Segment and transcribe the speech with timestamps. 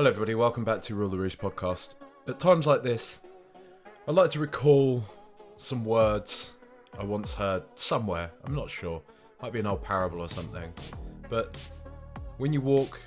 [0.00, 0.34] Hello, everybody.
[0.34, 1.96] Welcome back to Rule the Roost podcast.
[2.26, 3.20] At times like this,
[4.08, 5.04] I like to recall
[5.58, 6.54] some words
[6.98, 8.30] I once heard somewhere.
[8.44, 9.02] I'm not sure.
[9.42, 10.72] Might be an old parable or something.
[11.28, 11.58] But
[12.38, 12.98] when you walk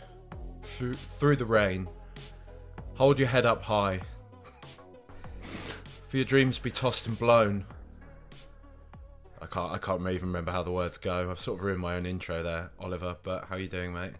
[0.62, 1.88] through, through the rain,
[2.94, 4.02] hold your head up high.
[6.10, 7.66] For your dreams be tossed and blown.
[9.44, 9.74] I can't.
[9.74, 11.30] I can't even remember how the words go.
[11.30, 13.18] I've sort of ruined my own intro there, Oliver.
[13.24, 14.14] But how are you doing, mate?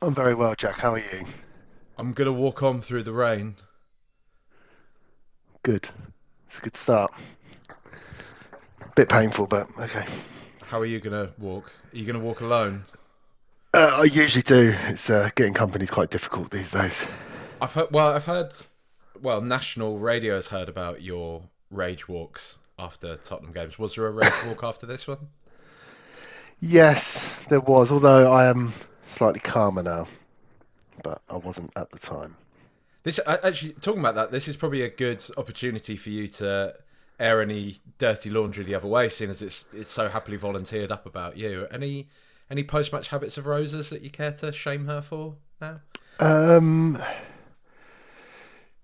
[0.00, 0.78] I'm very well, Jack.
[0.78, 1.24] How are you?
[1.98, 3.56] I'm gonna walk on through the rain.
[5.64, 5.88] Good.
[6.46, 7.12] It's a good start.
[8.94, 10.04] Bit painful, but okay.
[10.62, 11.72] How are you gonna walk?
[11.92, 12.84] Are you gonna walk alone?
[13.74, 14.74] Uh, I usually do.
[14.86, 17.04] It's uh, getting company's quite difficult these days.
[17.60, 17.88] I've heard.
[17.90, 18.52] Well, I've heard.
[19.20, 23.78] Well, national radio has heard about your rage walks after Tottenham games.
[23.78, 25.28] Was there a rage walk after this one?
[26.60, 27.90] Yes, there was.
[27.90, 28.72] Although I am
[29.08, 30.06] slightly calmer now,
[31.02, 32.36] but I wasn't at the time.
[33.02, 34.30] This uh, actually talking about that.
[34.30, 36.74] This is probably a good opportunity for you to
[37.18, 41.04] air any dirty laundry the other way, seeing as it's it's so happily volunteered up
[41.04, 41.66] about you.
[41.70, 42.08] Any
[42.50, 45.76] any post match habits of Rosa's that you care to shame her for now?
[46.20, 47.02] Um,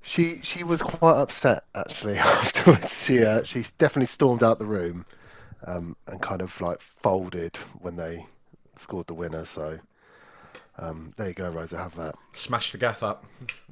[0.09, 3.05] she she was quite upset actually afterwards.
[3.05, 5.05] She uh, she definitely stormed out the room,
[5.67, 8.27] um, and kind of like folded when they
[8.77, 9.45] scored the winner.
[9.45, 9.79] So.
[10.81, 11.77] Um, there you go, Rosa.
[11.77, 12.15] Have that.
[12.35, 13.25] Smash the gaff up.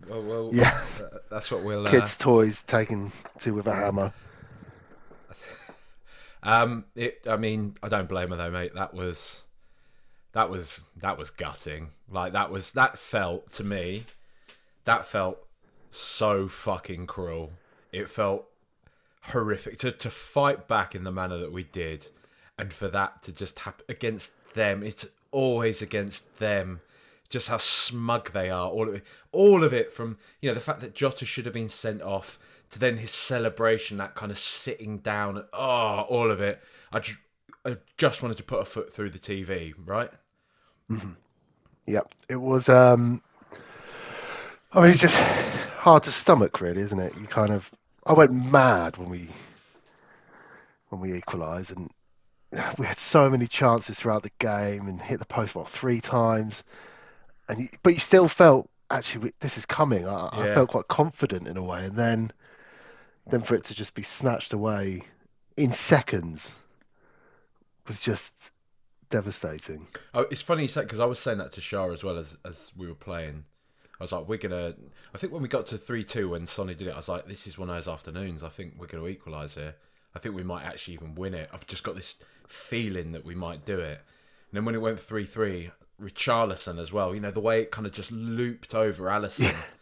[0.09, 0.77] Well, well, Yeah.
[1.01, 1.87] uh, that's what we'll.
[1.87, 4.13] Uh, Kids' toys taken to with a hammer.
[6.43, 7.21] Um, it.
[7.29, 8.75] I mean, I don't blame her though, mate.
[8.75, 9.45] That was,
[10.33, 11.91] that was that was gutting.
[12.11, 14.05] Like that was that felt to me,
[14.85, 15.46] that felt
[15.97, 17.53] so fucking cruel.
[17.93, 18.47] It felt
[19.23, 22.09] horrific to to fight back in the manner that we did,
[22.59, 24.83] and for that to just happen against them.
[24.83, 26.81] It's always against them.
[27.29, 28.69] Just how smug they are.
[28.69, 29.05] All of it.
[29.33, 32.39] All of it from you know the fact that Jota should have been sent off
[32.71, 35.45] to then his celebration, that kind of sitting down.
[35.53, 36.63] Oh, all of it.
[36.93, 37.19] I just,
[37.65, 40.11] I just wanted to put a foot through the TV, right?
[41.87, 42.69] Yep, it was.
[42.69, 43.23] Um,
[44.73, 45.21] I mean, it's just
[45.87, 47.15] hard to stomach, really, isn't it?
[47.17, 47.71] You kind of.
[48.05, 49.29] I went mad when we
[50.89, 51.91] when we equalised, and
[52.79, 56.65] we had so many chances throughout the game, and hit the post what three times,
[57.49, 60.09] and you, but you still felt actually this is coming.
[60.09, 62.33] I, I felt quite confident in a way, and then
[63.29, 65.03] then for it to just be snatched away
[65.57, 66.51] in seconds
[67.87, 68.33] was just
[69.09, 69.87] devastating.
[70.13, 72.37] Oh, it's funny you said because I was saying that to Shah as well as
[72.45, 73.45] as we were playing.
[74.01, 74.75] I was like, we're gonna.
[75.15, 77.27] I think when we got to three two when Sonny did it, I was like,
[77.27, 78.43] this is one of those afternoons.
[78.43, 79.75] I think we're gonna equalise here.
[80.15, 81.49] I think we might actually even win it.
[81.53, 84.01] I've just got this feeling that we might do it.
[84.51, 85.71] And then when it went three three,
[86.01, 87.15] Richarlison as well.
[87.15, 89.55] You know the way it kind of just looped over Alisson.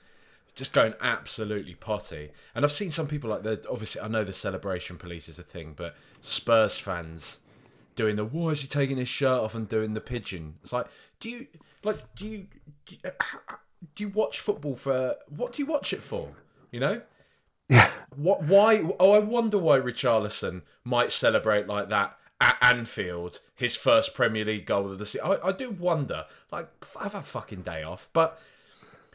[0.55, 4.33] Just going absolutely potty, and I've seen some people like the obviously I know the
[4.33, 7.41] celebration police is a thing, but Spurs fans
[7.97, 10.55] doing the why is he taking his shirt off and doing the pigeon?
[10.63, 10.87] It's like,
[11.19, 11.49] do you
[11.83, 12.47] like do you
[12.87, 13.57] do you, how-
[13.95, 16.31] do you watch football for what do you watch it for?
[16.71, 17.03] You know,
[17.69, 17.91] Yeah.
[18.17, 18.83] what why?
[18.99, 24.67] Oh, I wonder why Richarlison might celebrate like that at Anfield, his first Premier League
[24.67, 25.27] goal of the season.
[25.43, 26.27] I, I do wonder.
[26.51, 26.69] Like,
[27.01, 28.41] have a fucking day off, but.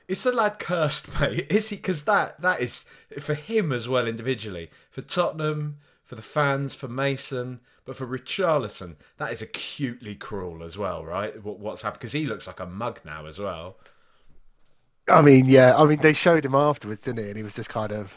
[0.07, 1.45] Is the lad cursed, mate?
[1.51, 1.75] Is he?
[1.75, 2.83] Because that that is
[3.19, 8.95] for him as well individually, for Tottenham, for the fans, for Mason, but for Richarlison,
[9.17, 11.43] that is acutely cruel as well, right?
[11.43, 11.99] What, what's happened?
[11.99, 13.77] Because he looks like a mug now as well.
[15.09, 15.75] I mean, yeah.
[15.75, 17.29] I mean, they showed him afterwards, didn't he?
[17.29, 18.15] And he was just kind of,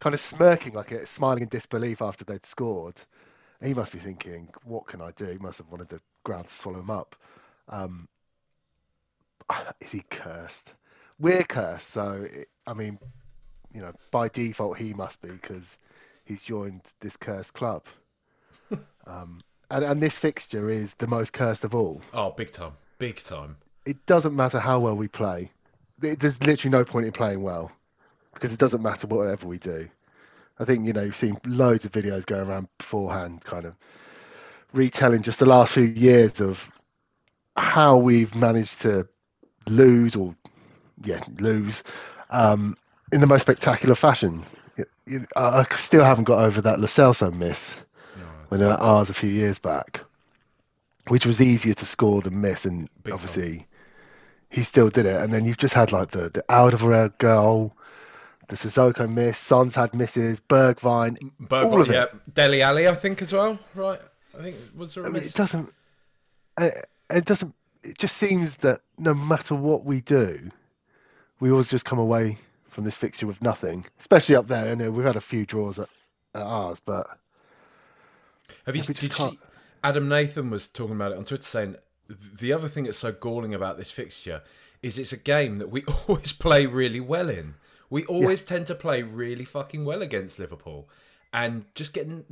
[0.00, 3.02] kind of smirking, like it, smiling in disbelief after they'd scored.
[3.60, 6.48] And he must be thinking, "What can I do?" He must have wanted the ground
[6.48, 7.16] to swallow him up.
[7.68, 8.08] Um,
[9.80, 10.74] is he cursed?
[11.18, 12.98] We're cursed, so it, I mean,
[13.72, 15.78] you know, by default he must be because
[16.24, 17.84] he's joined this cursed club.
[19.06, 19.40] um,
[19.70, 22.00] and and this fixture is the most cursed of all.
[22.12, 23.56] Oh, big time, big time.
[23.84, 25.50] It doesn't matter how well we play.
[25.98, 27.70] There's literally no point in playing well
[28.34, 29.88] because it doesn't matter whatever we do.
[30.58, 33.74] I think you know you've seen loads of videos going around beforehand, kind of
[34.72, 36.66] retelling just the last few years of
[37.56, 39.08] how we've managed to
[39.68, 40.34] lose or
[41.04, 41.84] yeah lose
[42.30, 42.76] um,
[43.12, 44.44] in the most spectacular fashion.
[45.36, 47.76] I still haven't got over that Lo Celso miss
[48.16, 50.00] no, when they were ours a few years back,
[51.08, 53.66] which was easier to score than miss, and Big obviously.
[54.52, 55.20] He still did it.
[55.20, 57.74] And then you've just had like the the Alderweireld goal,
[58.48, 62.34] the Sissoko miss, Son's had misses, Bergwijn, Bergwijn, all of yeah, it.
[62.34, 63.98] Dele Alli, I think as well, right?
[64.38, 65.72] I think was there a I mean, it doesn't.
[66.58, 67.54] It, it doesn't.
[67.82, 70.50] It just seems that no matter what we do,
[71.40, 72.38] we always just come away
[72.68, 73.84] from this fixture with nothing.
[73.98, 74.70] Especially up there.
[74.70, 75.88] I know we've had a few draws at,
[76.34, 77.06] at ours, but
[78.66, 78.82] have you?
[78.82, 79.38] Did you
[79.82, 81.76] Adam Nathan was talking about it on Twitter, saying
[82.14, 84.42] the other thing that's so galling about this fixture
[84.82, 87.54] is it's a game that we always play really well in.
[87.90, 88.48] We always yeah.
[88.48, 90.88] tend to play really fucking well against Liverpool,
[91.32, 92.24] and just getting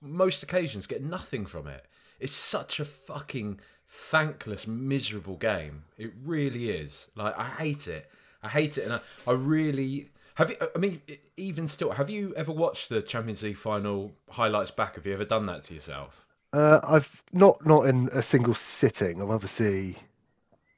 [0.00, 1.86] most occasions get nothing from it.
[2.20, 5.84] It's such a fucking thankless, miserable game.
[5.96, 7.08] It really is.
[7.14, 8.10] Like I hate it.
[8.42, 10.56] I hate it, and I, I really have you.
[10.74, 11.00] I mean,
[11.36, 14.94] even still, have you ever watched the Champions League final highlights back?
[14.96, 16.24] Have you ever done that to yourself?
[16.52, 19.22] Uh, I've not not in a single sitting.
[19.22, 19.96] I've obviously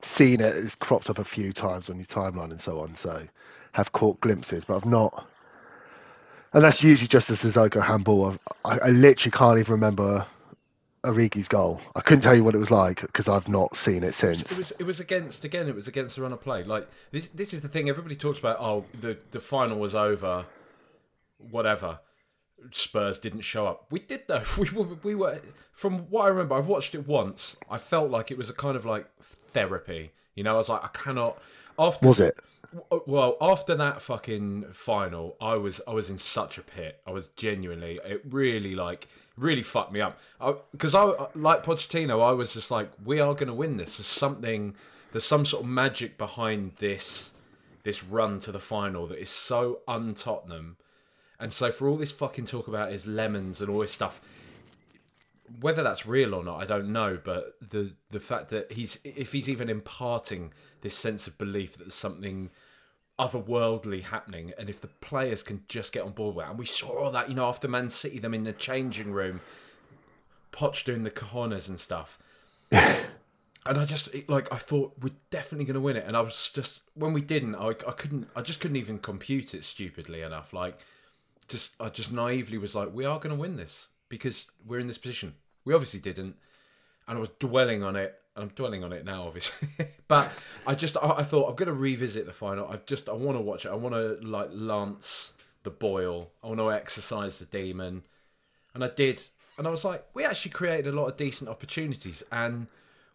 [0.00, 0.56] seen it.
[0.56, 2.94] It's cropped up a few times on your timeline and so on.
[2.94, 3.26] So
[3.72, 5.26] have caught glimpses, but I've not
[6.52, 8.36] and that's usually just the Sissoko handball.
[8.64, 10.26] I, I literally can't even remember
[11.04, 11.80] Origi's goal.
[11.94, 14.40] I couldn't tell you what it was like because I've not seen it since.
[14.40, 15.68] It was, it was against again.
[15.68, 16.64] It was against the run of play.
[16.64, 17.28] Like this.
[17.28, 17.88] This is the thing.
[17.88, 18.56] Everybody talks about.
[18.58, 20.46] Oh, the the final was over.
[21.50, 22.00] Whatever.
[22.72, 23.86] Spurs didn't show up.
[23.90, 24.42] We did though.
[24.58, 24.96] We were.
[25.02, 25.40] We were.
[25.72, 27.56] From what I remember, I've watched it once.
[27.70, 30.12] I felt like it was a kind of like therapy.
[30.34, 31.38] You know, I was like, I cannot.
[31.78, 32.38] After was it?
[32.92, 37.10] Uh, well after that fucking final i was i was in such a pit i
[37.10, 40.20] was genuinely it really like really fucked me up
[40.70, 43.96] because I, I, like pochettino i was just like we are going to win this
[43.96, 44.76] there's something
[45.10, 47.32] there's some sort of magic behind this
[47.82, 50.76] this run to the final that is so un-tottenham
[51.40, 54.20] and so for all this fucking talk about his lemons and all this stuff
[55.60, 59.32] whether that's real or not i don't know but the the fact that he's if
[59.32, 60.52] he's even imparting
[60.82, 62.50] this sense of belief that there's something
[63.20, 66.64] otherworldly happening, and if the players can just get on board with it, and we
[66.64, 69.42] saw all that, you know, after Man City, them in the changing room,
[70.52, 72.18] Poch doing the corners and stuff.
[72.72, 72.98] and
[73.66, 76.80] I just like I thought we're definitely going to win it, and I was just
[76.94, 80.54] when we didn't, I, I couldn't, I just couldn't even compute it stupidly enough.
[80.54, 80.78] Like,
[81.50, 84.86] just I just naively was like, we are going to win this because we're in
[84.86, 85.34] this position.
[85.64, 86.36] We obviously didn't,
[87.06, 89.68] and I was dwelling on it I'm dwelling on it now, obviously.
[90.08, 90.30] but
[90.66, 92.68] I just I, I thought I'm going to revisit the final.
[92.68, 93.70] I just I want to watch it.
[93.70, 95.32] I want to like lance
[95.62, 96.30] the boil.
[96.42, 98.04] I want to exercise the demon,
[98.74, 99.22] and I did.
[99.58, 102.68] And I was like, we actually created a lot of decent opportunities, and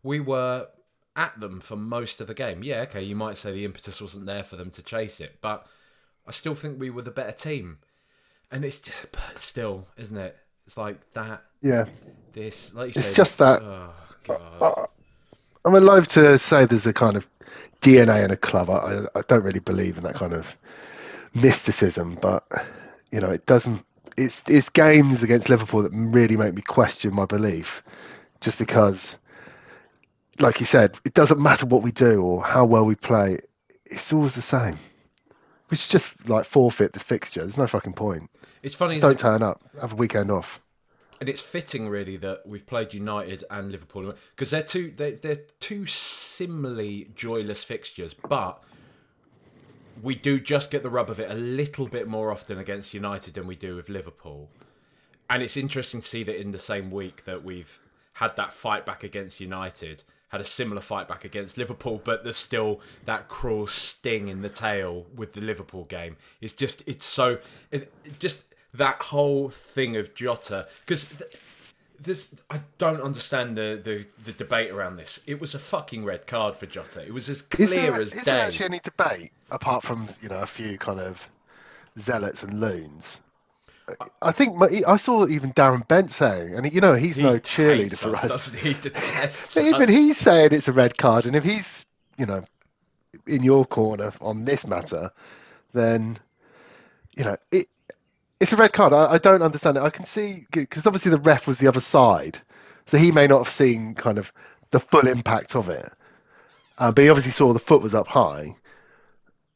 [0.03, 0.67] we were
[1.15, 2.61] at them for most of the game.
[2.61, 5.65] Yeah, okay, you might say the impetus wasn't there for them to chase it, but
[6.27, 7.79] I still think we were the better team.
[8.51, 10.37] And it's just, but still, isn't it?
[10.65, 11.43] It's like that.
[11.61, 11.85] Yeah.
[12.33, 13.61] This, like you it's say, just that.
[13.61, 13.93] Oh,
[14.23, 14.89] God.
[15.63, 17.25] I'm alive to say there's a kind of
[17.81, 18.69] DNA in a club.
[18.69, 20.57] I, I don't really believe in that kind of
[21.33, 22.45] mysticism, but
[23.11, 23.85] you know, it doesn't.
[24.17, 27.83] It's it's games against Liverpool that really make me question my belief,
[28.41, 29.17] just because,
[30.39, 33.37] like you said, it doesn't matter what we do or how well we play.
[33.85, 34.79] It's always the same.
[35.69, 37.41] We should just like forfeit the fixture.
[37.41, 38.29] There's no fucking point.
[38.61, 38.95] It's funny.
[38.95, 39.61] Just don't turn up.
[39.81, 40.61] Have a weekend off
[41.19, 45.41] and it's fitting really that we've played United and Liverpool because they're two they're, they're
[45.59, 48.61] two similarly joyless fixtures, but
[50.01, 53.33] we do just get the rub of it a little bit more often against United
[53.33, 54.49] than we do with Liverpool.
[55.29, 57.79] And it's interesting to see that in the same week that we've
[58.13, 62.37] had that fight back against United, had a similar fight back against Liverpool, but there's
[62.37, 66.17] still that cruel sting in the tail with the Liverpool game.
[66.41, 67.39] It's just it's so
[67.71, 71.05] it, it just that whole thing of Jota because.
[71.05, 71.31] Th-
[71.97, 75.21] this I don't understand the, the, the debate around this.
[75.25, 77.01] It was a fucking red card for Jota.
[77.01, 78.17] It was as clear there, as is day.
[78.17, 81.25] Is there actually any debate apart from you know a few kind of
[81.97, 83.21] zealots and loons?
[84.21, 87.37] I think my, I saw even Darren Bent saying, and you know he's he no
[87.37, 88.53] cheerleader for us.
[88.53, 91.85] He detests even he's saying it's a red card, and if he's
[92.17, 92.43] you know
[93.27, 95.11] in your corner on this matter,
[95.73, 96.17] then
[97.15, 97.67] you know it
[98.39, 98.91] it's a red card.
[98.91, 99.83] I, I don't understand it.
[99.83, 102.39] I can see because obviously the ref was the other side,
[102.87, 104.33] so he may not have seen kind of
[104.71, 105.89] the full impact of it.
[106.77, 108.55] Uh, but he obviously saw the foot was up high.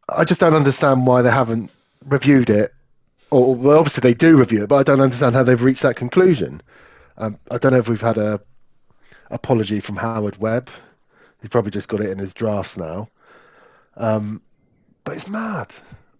[0.07, 1.71] I just don't understand why they haven't
[2.05, 2.73] reviewed it,
[3.31, 5.95] or well, obviously they do review it, but I don't understand how they've reached that
[5.95, 6.61] conclusion.
[7.17, 8.39] Um, I don't know if we've had a
[9.29, 10.69] apology from Howard Webb.
[11.41, 13.09] He's probably just got it in his drafts now.
[13.95, 14.41] Um,
[15.03, 15.75] but it's mad.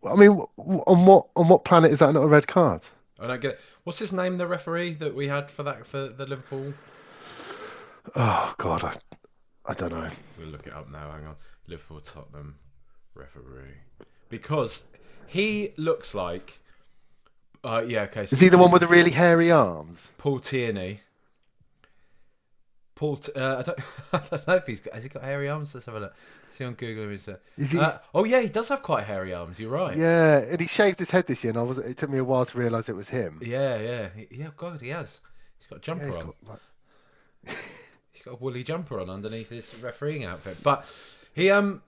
[0.08, 2.88] I mean, on what on what planet is that not a red card?
[3.20, 3.60] I don't get it.
[3.84, 4.38] What's his name?
[4.38, 6.74] The referee that we had for that for the Liverpool.
[8.16, 8.94] Oh God, I,
[9.66, 10.10] I don't know.
[10.38, 11.12] We'll look it up now.
[11.12, 11.36] Hang on,
[11.68, 12.56] Liverpool Tottenham
[13.14, 13.82] referee
[14.30, 14.84] because
[15.28, 16.60] he looks like.
[17.64, 18.26] Uh, yeah, okay.
[18.26, 20.12] So Is he the one with the really hairy arms?
[20.18, 21.02] Paul Tierney.
[22.96, 23.80] Paul, T- uh, I, don't,
[24.14, 24.94] I don't know if he's got.
[24.94, 25.74] Has he got hairy arms?
[25.74, 26.14] Let's have a look.
[26.50, 27.10] See on Google.
[27.12, 27.42] Is it?
[27.58, 29.60] Is he- Uh, oh yeah, he does have quite hairy arms.
[29.60, 29.96] You're right.
[29.96, 31.78] Yeah, and he shaved his head this year, and I was.
[31.78, 33.40] It took me a while to realise it was him.
[33.44, 34.50] yeah, yeah, He- yeah.
[34.58, 35.22] God, he has.
[35.60, 36.26] He's got a jumper Yeah, on.
[36.26, 36.60] got, like,
[38.12, 40.60] He's got a woolly jumper on underneath his refereeing outfit.
[40.62, 40.86] But
[41.34, 41.82] he um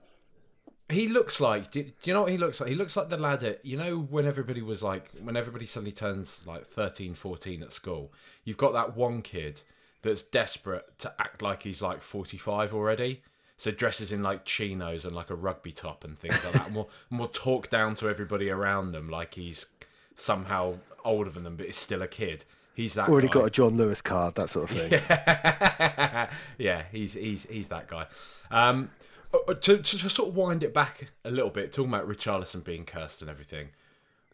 [0.92, 2.68] he looks like do, do you know what he looks like?
[2.68, 5.92] He looks like the lad at you know when everybody was like when everybody suddenly
[5.92, 8.12] turns like 13, 14 at school.
[8.44, 9.62] You've got that one kid
[10.02, 13.22] that's desperate to act like he's like 45 already.
[13.56, 16.72] So dresses in like chinos and like a rugby top and things like that.
[16.72, 19.66] More more talk down to everybody around them like he's
[20.14, 22.44] somehow older than them but is still a kid.
[22.74, 23.34] He's that already guy.
[23.34, 25.00] got a John Lewis card, that sort of thing.
[26.58, 28.06] yeah, he's he's he's that guy.
[28.50, 28.90] Um,
[29.32, 32.84] to, to to sort of wind it back a little bit, talking about Richarlison being
[32.84, 33.68] cursed and everything.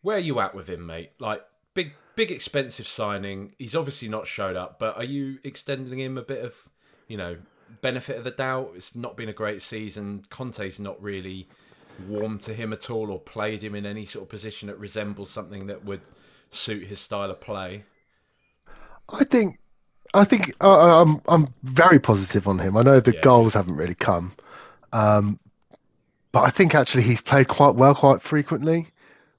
[0.03, 1.13] Where are you at with him, mate?
[1.19, 3.55] Like big big expensive signing.
[3.59, 6.69] He's obviously not showed up, but are you extending him a bit of
[7.07, 7.39] you know
[7.81, 8.73] benefit of the doubt?
[8.77, 10.25] It's not been a great season.
[10.31, 11.49] Conte's not really
[12.07, 15.31] warmed to him at all, or played him in any sort of position that resembles
[15.31, 16.01] something that would
[16.51, 17.85] suit his style of play.
[19.09, 19.59] I think,
[20.15, 22.77] I think uh, I'm I'm very positive on him.
[22.77, 23.21] I know the Yeah.
[23.21, 24.35] goals haven't really come,
[24.93, 25.39] um,
[26.33, 28.89] but I think actually he's played quite well, quite frequently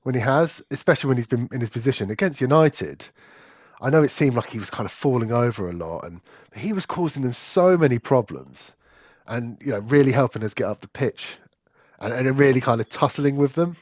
[0.03, 3.07] when he has, especially when he's been in his position against United.
[3.81, 6.21] I know it seemed like he was kind of falling over a lot, and
[6.55, 8.71] he was causing them so many problems,
[9.27, 11.37] and you know really helping us get up the pitch,
[11.99, 13.77] and, and really kind of tussling with them.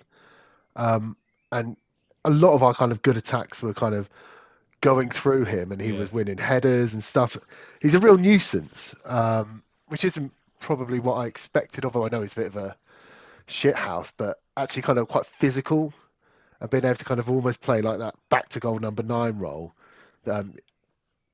[0.75, 1.17] Um,
[1.51, 1.75] and
[2.25, 4.09] a lot of our kind of good attacks were kind of
[4.81, 5.99] going through him and he Yeah.
[5.99, 7.37] was winning headers and stuff.
[7.81, 10.31] He's a real nuisance, um, which isn't
[10.67, 12.75] probably what I expected, although I know he's a bit of a
[13.45, 15.93] shit house, but actually kind of quite physical
[16.59, 19.37] and being able to kind of almost play like that back to goal number nine
[19.37, 19.73] role
[20.25, 20.55] um,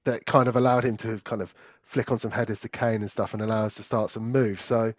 [0.03, 3.09] that kind of allowed him to kind of flick on some headers to Kane and
[3.09, 4.63] stuff and allow us to start some moves.
[4.63, 4.93] So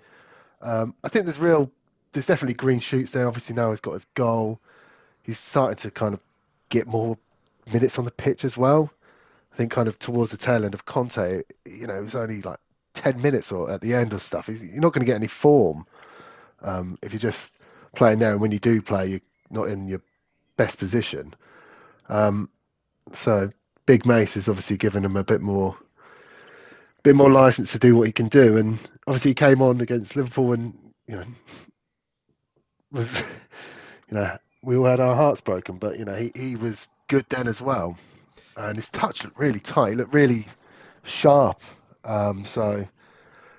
[0.61, 1.71] um, I think there's real,
[2.11, 3.29] there's definitely green shoots there.
[3.29, 4.59] Obviously now he's got his goal.
[5.23, 6.21] He's starting to kind of
[6.71, 7.17] get more
[7.73, 8.91] minutes on the pitch as well.
[9.53, 12.43] I think kind of towards the tail end of Conte, you know, it was only
[12.43, 12.59] like
[12.95, 14.49] 10 minutes or at the end of stuff.
[14.49, 15.87] You're not going to get any form
[16.63, 17.59] um, if you're just
[17.95, 18.33] playing there.
[18.33, 19.21] And when you do play, you're
[19.51, 20.01] not in your
[20.57, 21.35] best position.
[22.09, 22.49] Um,
[23.13, 23.51] so
[23.87, 25.77] Big Mace has obviously given him a bit more,
[27.03, 28.57] bit more license to do what he can do.
[28.57, 30.75] And obviously he came on against Liverpool and,
[31.07, 31.25] you know,
[32.93, 33.13] was,
[34.09, 37.27] you know, we all had our hearts broken, but you know, he, he was good
[37.29, 37.97] then as well.
[38.57, 40.47] And his touch looked really tight, he looked really
[41.03, 41.61] sharp.
[42.05, 42.87] Um, so,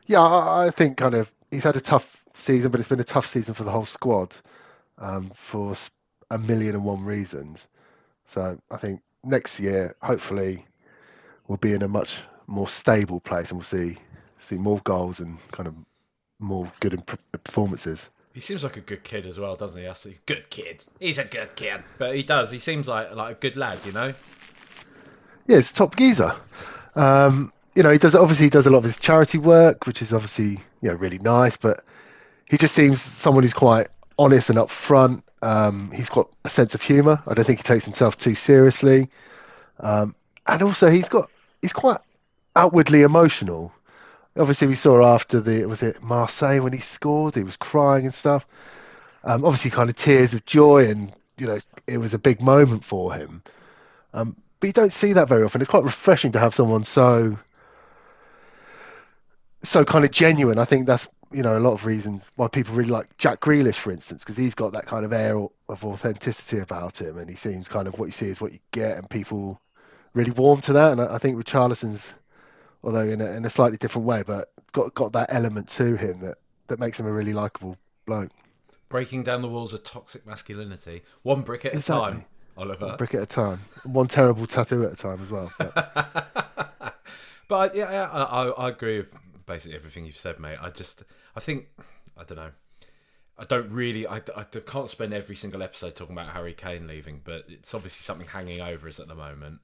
[0.06, 3.04] yeah, I, I think kind of he's had a tough season, but it's been a
[3.04, 4.36] tough season for the whole squad
[4.98, 5.76] um, for
[6.32, 7.68] a million and one reasons.
[8.26, 10.66] So I think next year, hopefully,
[11.48, 13.98] we'll be in a much more stable place and we'll see
[14.38, 15.74] see more goals and kind of
[16.40, 18.12] more good imp- performances.
[18.34, 19.86] He seems like a good kid as well, doesn't he?
[19.86, 20.84] That's a good kid.
[21.00, 22.52] He's a good kid, but he does.
[22.52, 24.14] He seems like like a good lad, you know.
[25.48, 26.36] Yeah, he's a top geezer.
[26.96, 30.02] Um, you know, he does obviously he does a lot of his charity work, which
[30.02, 31.58] is obviously you know really nice.
[31.58, 31.84] But
[32.46, 35.24] he just seems someone who's quite honest and upfront.
[35.42, 37.22] Um, he's got a sense of humour.
[37.28, 39.10] I don't think he takes himself too seriously.
[39.80, 40.16] Um,
[40.48, 41.30] and also, he's got
[41.62, 42.00] he's quite
[42.56, 43.74] outwardly emotional.
[44.38, 48.14] Obviously, we saw after the was it Marseille when he scored, he was crying and
[48.14, 48.48] stuff.
[49.24, 52.86] Um, obviously, kind of tears of joy, and you know, it was a big moment
[52.86, 53.44] for him.
[54.14, 55.60] Um, but you don't see that very often.
[55.60, 57.38] It's quite refreshing to have someone so
[59.70, 60.60] so kind of genuine.
[60.60, 63.76] I think that's you know a lot of reasons why people really like Jack Grealish,
[63.76, 67.36] for instance, because he's got that kind of air of authenticity about him, and he
[67.36, 69.60] seems kind of what you see is what you get, and people
[70.14, 70.94] really warm to that.
[70.94, 72.14] And I, I think Richarlison's,
[72.84, 76.20] although in a, in a slightly different way, but got got that element to him
[76.22, 78.32] that that makes him a really likable bloke.
[78.90, 82.26] Breaking down the walls of toxic masculinity, one brick at a time.
[82.58, 82.88] Oliver.
[82.88, 85.52] One brick at a time, one terrible tattoo at a time as well.
[85.58, 86.72] But
[87.48, 90.58] But yeah, yeah I, I, I agree with basically everything you've said, mate.
[90.62, 91.04] I just,
[91.36, 91.68] I think,
[92.18, 92.52] I don't know.
[93.38, 97.22] I don't really, I, I can't spend every single episode talking about Harry Kane leaving,
[97.24, 99.60] but it's obviously something hanging over us at the moment.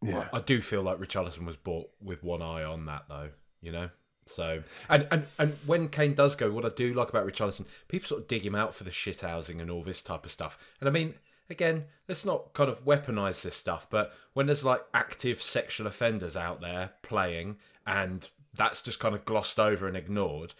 [0.00, 0.28] Yeah.
[0.32, 3.30] I, I do feel like Richarlison was bought with one eye on that, though.
[3.60, 3.90] You know,
[4.24, 8.06] so and and and when Kane does go, what I do like about Richarlison, people
[8.06, 10.56] sort of dig him out for the shit housing and all this type of stuff.
[10.78, 11.14] And I mean,
[11.50, 16.36] again, let's not kind of weaponize this stuff, but when there's like active sexual offenders
[16.36, 18.28] out there playing, and
[18.58, 20.52] that's just kind of glossed over and ignored.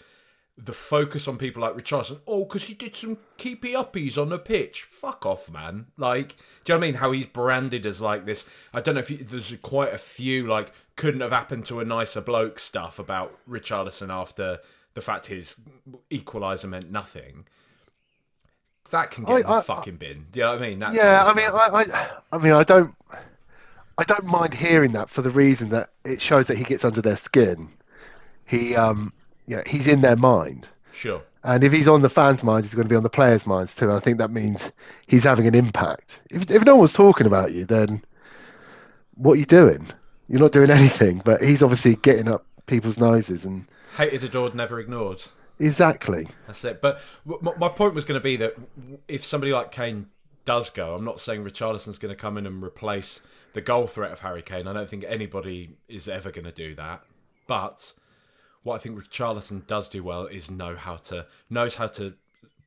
[0.56, 4.40] The focus on people like Richarlison, oh, because he did some keepy uppies on the
[4.40, 4.82] pitch.
[4.82, 5.86] Fuck off, man.
[5.96, 6.94] Like, do you know what I mean?
[6.94, 8.44] How he's branded as like this.
[8.74, 11.84] I don't know if you, there's quite a few like couldn't have happened to a
[11.84, 14.58] nicer bloke stuff about Richarlison after
[14.94, 15.54] the fact his
[16.10, 17.46] equaliser meant nothing.
[18.90, 20.26] That can get I- in the I- fucking bin.
[20.32, 20.78] Do you know what I mean?
[20.80, 21.46] That yeah, I mean.
[21.46, 22.94] I, I, I mean, I don't,
[23.96, 27.00] I don't mind hearing that for the reason that it shows that he gets under
[27.02, 27.68] their skin.
[28.48, 29.12] He, um,
[29.46, 31.22] you know, he's in their mind, sure.
[31.44, 33.74] and if he's on the fans' minds, he's going to be on the players' minds
[33.74, 33.84] too.
[33.86, 34.70] And I think that means
[35.06, 36.20] he's having an impact.
[36.30, 38.02] If if no one's talking about you, then
[39.14, 39.86] what are you doing?
[40.28, 41.20] You're not doing anything.
[41.24, 45.22] But he's obviously getting up people's noses, and Hated, adored, never ignored.
[45.58, 46.28] exactly.
[46.46, 46.80] That's it.
[46.80, 48.54] But my point was going to be that
[49.08, 50.06] if somebody like Kane
[50.44, 53.20] does go, I'm not saying Richarlison's going to come in and replace
[53.54, 54.66] the goal threat of Harry Kane.
[54.68, 57.02] I don't think anybody is ever going to do that.
[57.46, 57.92] But
[58.68, 62.14] what I think Richarlison does do well is know how to knows how to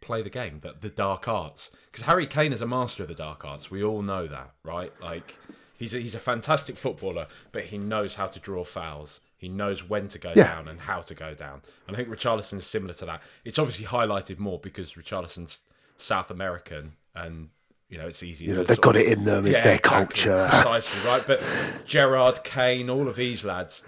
[0.01, 1.69] play the game, the, the dark arts.
[1.91, 3.69] Because Harry Kane is a master of the dark arts.
[3.69, 4.91] We all know that, right?
[5.01, 5.37] Like
[5.77, 9.19] he's a, he's a fantastic footballer, but he knows how to draw fouls.
[9.37, 10.43] He knows when to go Yeah.
[10.47, 11.61] down and how to go down.
[11.87, 13.21] And I think Richarlison is similar to that.
[13.45, 15.59] It's obviously highlighted more because Richarlison's
[15.97, 17.49] South American and
[17.89, 18.45] you know it's easy.
[18.45, 19.45] You know, they've got of- it in them.
[19.45, 20.47] It's Yeah, their exactly, culture.
[20.49, 21.23] precisely right.
[21.27, 21.43] But
[21.85, 23.83] Gerrard, Kane, all of these lads,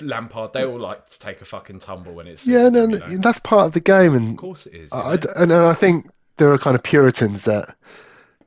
[0.00, 2.98] Lampard, they all like to take a fucking tumble when it's Yeah, no, you no,
[2.98, 3.06] know.
[3.18, 4.92] that's part of the game, and Of course it is.
[4.92, 5.12] I.
[5.12, 6.08] I and I think
[6.38, 7.74] there are kind of Puritans that,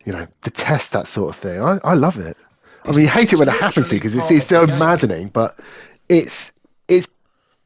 [0.03, 1.61] you know, detest that sort of thing.
[1.61, 2.37] I, I love it.
[2.83, 5.29] I mean, you hate it when it happens to you because it's, it's so maddening,
[5.29, 5.59] but
[6.07, 6.51] it's
[6.87, 7.07] it's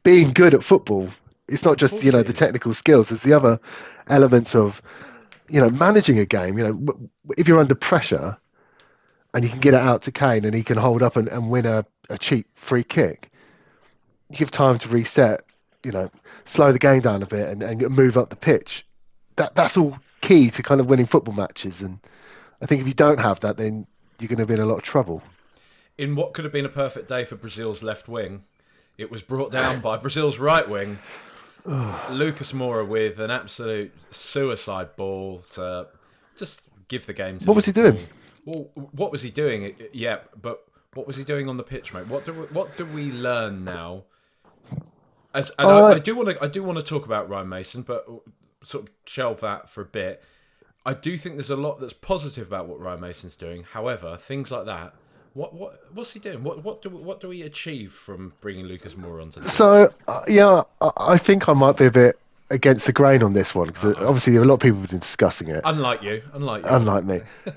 [0.02, 1.08] being good at football.
[1.48, 3.10] It's not just you know the technical skills.
[3.10, 3.60] There's the other
[4.06, 4.80] elements of,
[5.48, 6.56] you know, managing a game.
[6.56, 8.38] You know, if you're under pressure,
[9.34, 11.50] and you can get it out to Kane and he can hold up and, and
[11.50, 13.29] win a, a cheap free kick,
[14.32, 15.42] give time to reset.
[15.84, 16.10] You know,
[16.44, 18.86] slow the game down a bit and, and move up the pitch.
[19.36, 21.80] That that's all key to kind of winning football matches.
[21.82, 21.98] And
[22.60, 23.86] I think if you don't have that, then
[24.18, 25.22] you're going to be in a lot of trouble.
[25.96, 28.44] in what could have been a perfect day for Brazil's left wing,
[28.98, 30.98] it was brought down by Brazil's right wing.
[31.64, 35.88] Lucas Moura with an absolute suicide ball to
[36.36, 37.98] just give the game to What was he doing?
[38.44, 39.74] Well, what was he doing?
[39.92, 40.64] Yeah, but
[40.94, 42.08] what was he doing on the pitch, mate?
[42.08, 44.04] What do we, what do we learn now?
[45.34, 47.48] As and Uh, I, I do want to I do want to talk about Ryan
[47.48, 48.06] Mason, but
[48.62, 50.22] sort of shelve that for a bit.
[50.84, 53.64] I do think there's a lot that's positive about what Ryan Mason's doing.
[53.64, 54.94] However, things like that,
[55.34, 56.42] what what what's he doing?
[56.42, 60.20] What what do what do we achieve from bringing Lucas Moura onto the So uh,
[60.26, 62.18] yeah, I, I think I might be a bit
[62.50, 65.48] against the grain on this one because obviously a lot of people have been discussing
[65.48, 65.60] it.
[65.64, 66.68] Unlike you, unlike you.
[66.70, 67.20] unlike me.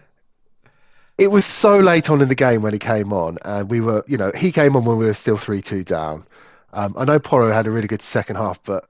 [1.15, 4.03] It was so late on in the game when he came on, and we were,
[4.07, 6.25] you know, he came on when we were still 3 2 down.
[6.73, 8.89] Um, I know Porro had a really good second half, but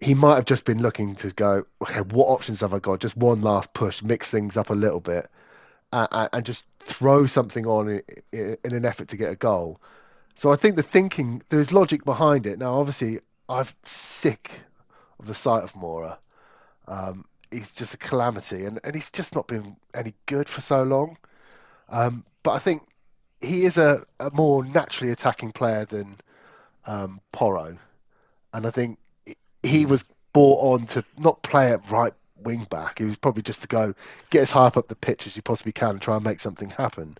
[0.00, 3.00] he might have just been looking to go, okay, what options have I got?
[3.00, 5.28] Just one last push, mix things up a little bit,
[5.92, 9.80] uh, and just throw something on in an effort to get a goal.
[10.34, 12.58] So I think the thinking, there's logic behind it.
[12.58, 14.50] Now, obviously, I'm sick
[15.18, 16.18] of the sight of Moura.
[16.86, 20.82] Um, he's just a calamity, and, and he's just not been any good for so
[20.82, 21.16] long.
[21.88, 22.82] Um, but I think
[23.40, 26.18] he is a, a more naturally attacking player than
[26.86, 27.76] um, Porro,
[28.52, 28.98] and I think
[29.62, 32.98] he was brought on to not play at right wing back.
[32.98, 33.94] He was probably just to go
[34.30, 36.70] get as high up the pitch as you possibly can and try and make something
[36.70, 37.16] happen.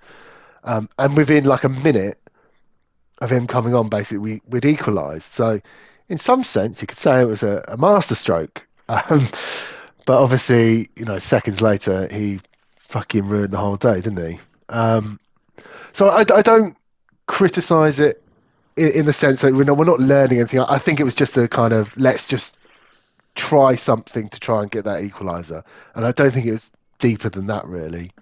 [0.62, 2.18] Um, and within like a minute
[3.18, 5.32] of him coming on, basically we, we'd equalised.
[5.32, 5.60] So
[6.08, 8.66] in some sense, you could say it was a, a masterstroke.
[8.86, 9.30] Um,
[10.04, 12.40] but obviously, you know, seconds later, he
[12.76, 14.40] fucking ruined the whole day, didn't he?
[14.68, 15.18] Um,
[15.94, 16.76] so I, I don't
[17.26, 18.22] criticize it
[18.76, 20.60] in, the sense that we're not, we're not learning anything.
[20.60, 22.56] I think it was just a kind of let's just
[23.34, 25.64] try something to try and get that equalizer.
[25.94, 28.12] And I don't think it was deeper than that, really.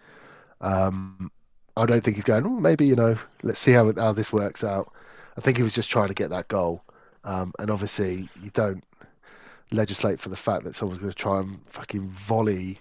[0.60, 1.30] Um,
[1.76, 4.62] I don't think he's going, oh, maybe, you know, let's see how, how this works
[4.62, 4.92] out.
[5.36, 6.82] I think he was just trying to get that goal.
[7.24, 8.84] Um, and obviously, you don't
[9.70, 12.78] legislate for the fact that someone's going to try and fucking volley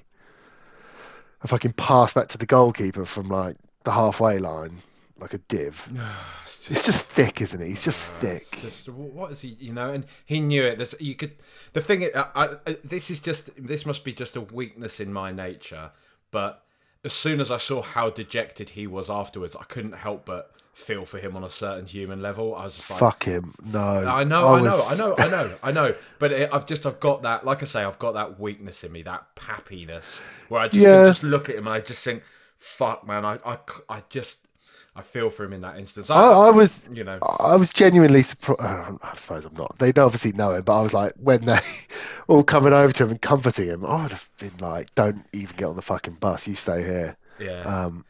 [1.44, 4.82] a fucking pass back to the goalkeeper from like the halfway line.
[5.20, 5.90] Like a div.
[6.46, 7.68] it's just thick, isn't it?
[7.68, 8.46] He's just thick.
[8.62, 9.50] Just what is he?
[9.60, 10.78] You know, and he knew it.
[10.78, 11.34] There's, you could.
[11.74, 12.26] The thing, I,
[12.66, 13.50] I, this is just.
[13.58, 15.92] This must be just a weakness in my nature.
[16.32, 16.64] But
[17.04, 21.06] as soon as I saw how dejected he was afterwards, I couldn't help but feel
[21.06, 22.56] for him on a certain human level.
[22.56, 25.28] I was just like, "Fuck him!" No, I know, I, I know, I know, I
[25.28, 25.96] know, I know.
[26.20, 27.46] But it, I've just, I've got that.
[27.46, 31.06] Like I say, I've got that weakness in me, that pappiness, where I just, yeah.
[31.08, 32.24] just look at him and I just think,
[32.58, 33.58] "Fuck, man!" I, I,
[33.90, 34.48] I just.
[34.94, 36.10] I feel for him in that instance.
[36.10, 38.62] I, I, I was, you know, I was genuinely surprised.
[39.02, 39.80] I suppose I'm not.
[39.80, 41.60] They obviously know him, but I was like, when they
[42.28, 45.56] all coming over to him and comforting him, I would have been like, "Don't even
[45.56, 46.48] get on the fucking bus.
[46.48, 47.62] You stay here." Yeah.
[47.62, 48.06] Um,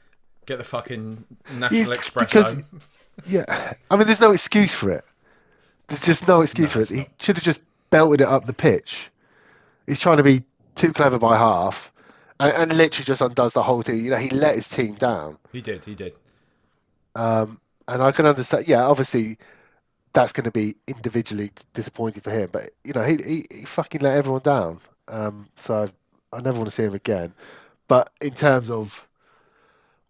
[0.47, 1.23] Get the fucking
[1.55, 2.81] National Express because, home.
[3.27, 5.03] Yeah, I mean, there's no excuse for it.
[5.87, 6.97] There's just no excuse no, for it.
[6.97, 7.59] He should have just
[7.91, 9.11] belted it up the pitch.
[9.85, 10.43] He's trying to be
[10.75, 11.91] too clever by half,
[12.39, 14.03] and, and literally just undoes the whole team.
[14.03, 15.37] You know, he let his team down.
[15.51, 15.85] He did.
[15.85, 16.13] He did.
[17.15, 18.67] Um, and I can understand.
[18.67, 19.37] Yeah, obviously,
[20.13, 22.49] that's going to be individually disappointing for him.
[22.51, 24.79] But you know, he he, he fucking let everyone down.
[25.07, 25.89] Um, so
[26.31, 27.33] I never want to see him again.
[27.87, 29.05] But in terms of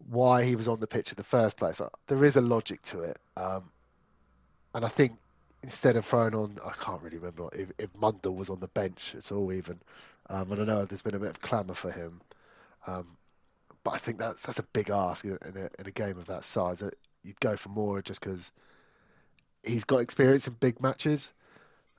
[0.10, 1.82] why he was on the pitch in the first place.
[2.08, 3.64] There is a logic to it, um,
[4.74, 5.14] and I think
[5.64, 9.14] instead of throwing on, I can't really remember if, if Mundle was on the bench
[9.18, 9.80] at all, even.
[10.30, 12.22] Um, and I know there's been a bit of clamour for him,
[12.88, 13.06] um,
[13.84, 16.46] but I think that's that's a big ask in a, in a game of that
[16.46, 16.84] size.
[17.24, 18.52] You'd go for Moura just because
[19.64, 21.32] he's got experience in big matches,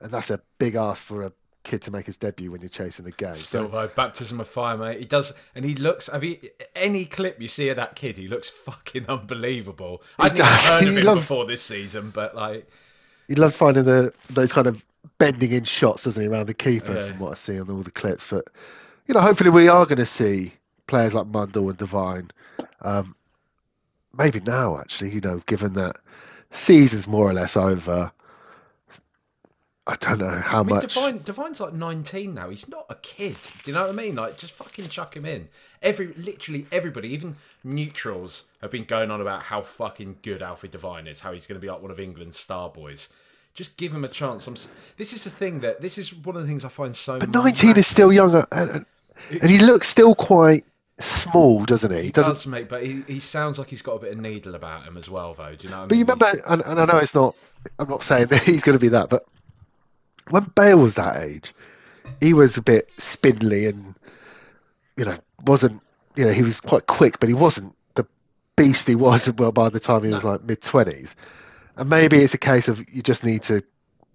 [0.01, 1.31] and that's a big ask for a
[1.63, 3.35] kid to make his debut when you're chasing the game.
[3.35, 4.99] Still, so, though, baptism of fire, mate.
[4.99, 6.07] He does, and he looks.
[6.07, 6.37] Have you
[6.75, 8.17] any clip you see of that kid?
[8.17, 10.01] He looks fucking unbelievable.
[10.19, 12.69] Never heard of him loves, before this season, but like,
[13.27, 14.83] he loves finding the those kind of
[15.17, 16.93] bending in shots, doesn't he, around the keeper?
[16.93, 17.07] Yeah.
[17.09, 18.49] From what I see on all the clips, but
[19.07, 20.53] you know, hopefully, we are going to see
[20.93, 22.31] players like Mundle and Devine.
[22.81, 23.15] Um,
[24.15, 25.97] maybe now, actually, you know, given that
[26.51, 28.11] season's more or less over
[29.85, 30.93] I don't know how I mean, much.
[30.93, 32.49] Devine, Devine's like 19 now.
[32.49, 33.35] He's not a kid.
[33.63, 34.15] Do you know what I mean?
[34.15, 35.49] Like, just fucking chuck him in.
[35.81, 41.07] Every, literally everybody, even neutrals, have been going on about how fucking good Alfie Devine
[41.07, 41.19] is.
[41.19, 43.09] How he's going to be like one of England's star boys.
[43.53, 44.47] Just give him a chance.
[44.47, 44.55] I'm,
[44.95, 47.19] this is the thing that this is one of the things I find so.
[47.19, 48.85] But 19 is still younger, and,
[49.29, 50.63] and he looks still quite
[50.99, 52.03] small, um, doesn't he?
[52.03, 54.55] He, doesn't does, mate, but he, he sounds like he's got a bit of needle
[54.55, 55.55] about him as well, though.
[55.55, 55.81] Do you know?
[55.81, 55.99] but mean?
[55.99, 57.35] you remember, and, and, I know it's not.
[57.79, 59.25] I'm not saying that he's going to be that, but
[60.29, 61.53] when Bale was that age,
[62.19, 63.95] he was a bit spindly and
[64.97, 65.81] you know wasn't
[66.15, 68.05] you know he was quite quick, but he wasn't the
[68.55, 70.15] beast he was well by the time he no.
[70.15, 71.15] was like mid twenties.
[71.75, 73.63] And maybe it's a case of you just need to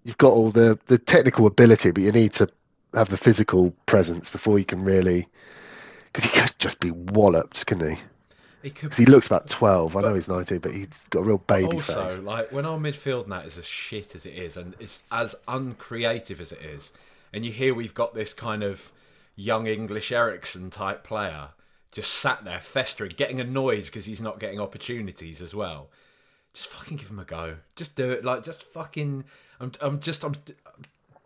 [0.04, 2.48] you've got all the the technical ability, but you need to
[2.94, 5.28] have the physical presence before you can really
[6.12, 8.02] because he could just be walloped, couldn't he?
[8.62, 8.94] He could.
[8.94, 9.96] He looks about twelve.
[9.96, 12.18] I know he's nineteen, but he's got a real baby also, face.
[12.18, 16.40] like when our midfield now is as shit as it is, and it's as uncreative
[16.40, 16.92] as it is,
[17.32, 18.92] and you hear we've got this kind of
[19.36, 21.50] young English Eriksen type player
[21.90, 25.88] just sat there festering, getting annoyed because he's not getting opportunities as well.
[26.52, 27.56] Just fucking give him a go.
[27.76, 28.24] Just do it.
[28.24, 29.24] Like just fucking.
[29.60, 29.72] I'm.
[29.80, 30.24] I'm just.
[30.24, 30.34] I'm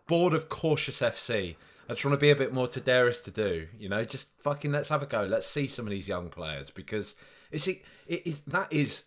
[0.07, 1.55] bored of cautious FC.
[1.93, 3.67] I just want to be a bit more Tadaris to do.
[3.77, 5.25] You know, just fucking let's have a go.
[5.25, 7.13] Let's see some of these young players because
[7.51, 9.03] it's it is that is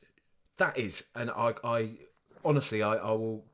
[0.59, 1.89] that is, and I I
[2.45, 3.45] honestly I, I will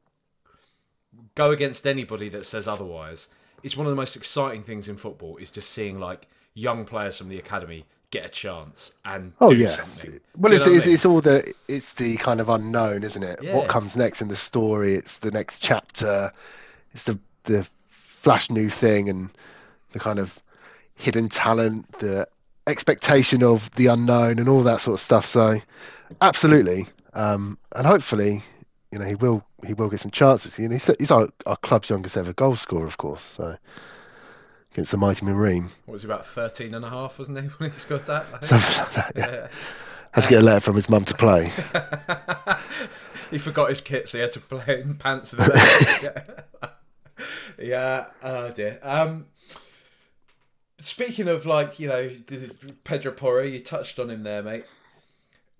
[1.35, 3.29] go against anybody that says otherwise.
[3.62, 7.16] It's one of the most exciting things in football is just seeing like young players
[7.16, 10.21] from the academy get a chance and oh yeah something.
[10.37, 13.57] well it's, it's, it's, all the it's the kind of unknown isn't it yeah.
[13.57, 16.31] what comes next in the story it's the next chapter
[16.92, 17.66] it's the the
[18.22, 19.30] flash new thing and
[19.92, 20.40] the kind of
[20.94, 22.28] hidden talent, the
[22.68, 25.26] expectation of the unknown, and all that sort of stuff.
[25.26, 25.61] So,
[26.20, 28.42] absolutely, um, and hopefully,
[28.92, 30.56] you know, he will he will get some chances.
[30.58, 33.24] You know, he's, he's our, our club's youngest ever goal scorer, of course.
[33.24, 33.56] So
[34.72, 35.70] against the mighty Marine.
[35.87, 38.44] What was he about 13 and a half, wasn't he, when he scored that?
[38.44, 39.30] Something like that, yeah.
[39.30, 39.48] yeah.
[40.12, 41.50] Had to get a letter from his mum to play.
[43.30, 45.35] he forgot his kit, so he had to play in pants.
[46.02, 46.22] yeah
[47.59, 48.07] yeah.
[48.23, 48.79] Oh dear.
[48.83, 49.27] Um,
[50.81, 52.11] speaking of like you know
[52.85, 54.64] Pedro Porro, you touched on him there, mate.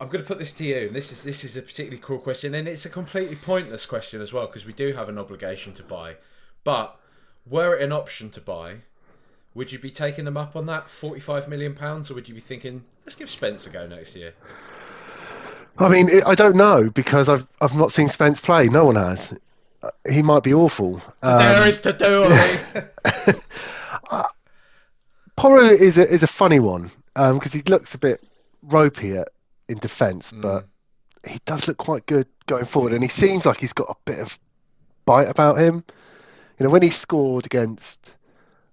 [0.01, 2.19] I'm going to put this to you, and this is this is a particularly cool
[2.19, 5.75] question, and it's a completely pointless question as well because we do have an obligation
[5.75, 6.17] to buy.
[6.65, 6.99] But
[7.49, 8.79] were it an option to buy,
[9.55, 12.41] would you be taking them up on that 45 million pounds, or would you be
[12.41, 14.35] thinking let's give Spence a go next year?
[15.79, 18.69] I mean, I don't know because I've I've not seen Spence play.
[18.69, 19.39] No one has
[20.09, 21.03] he might be awful.
[21.23, 22.29] Um, there is to do.
[24.11, 24.25] uh,
[25.37, 28.23] Porro is a is a funny one because um, he looks a bit
[28.63, 29.29] ropey at,
[29.69, 30.43] in defence, mm.
[30.43, 30.67] but
[31.27, 34.21] he does look quite good going forward, and he seems like he's got a bit
[34.21, 34.39] of
[35.05, 35.85] bite about him.
[36.59, 38.15] You know, when he scored against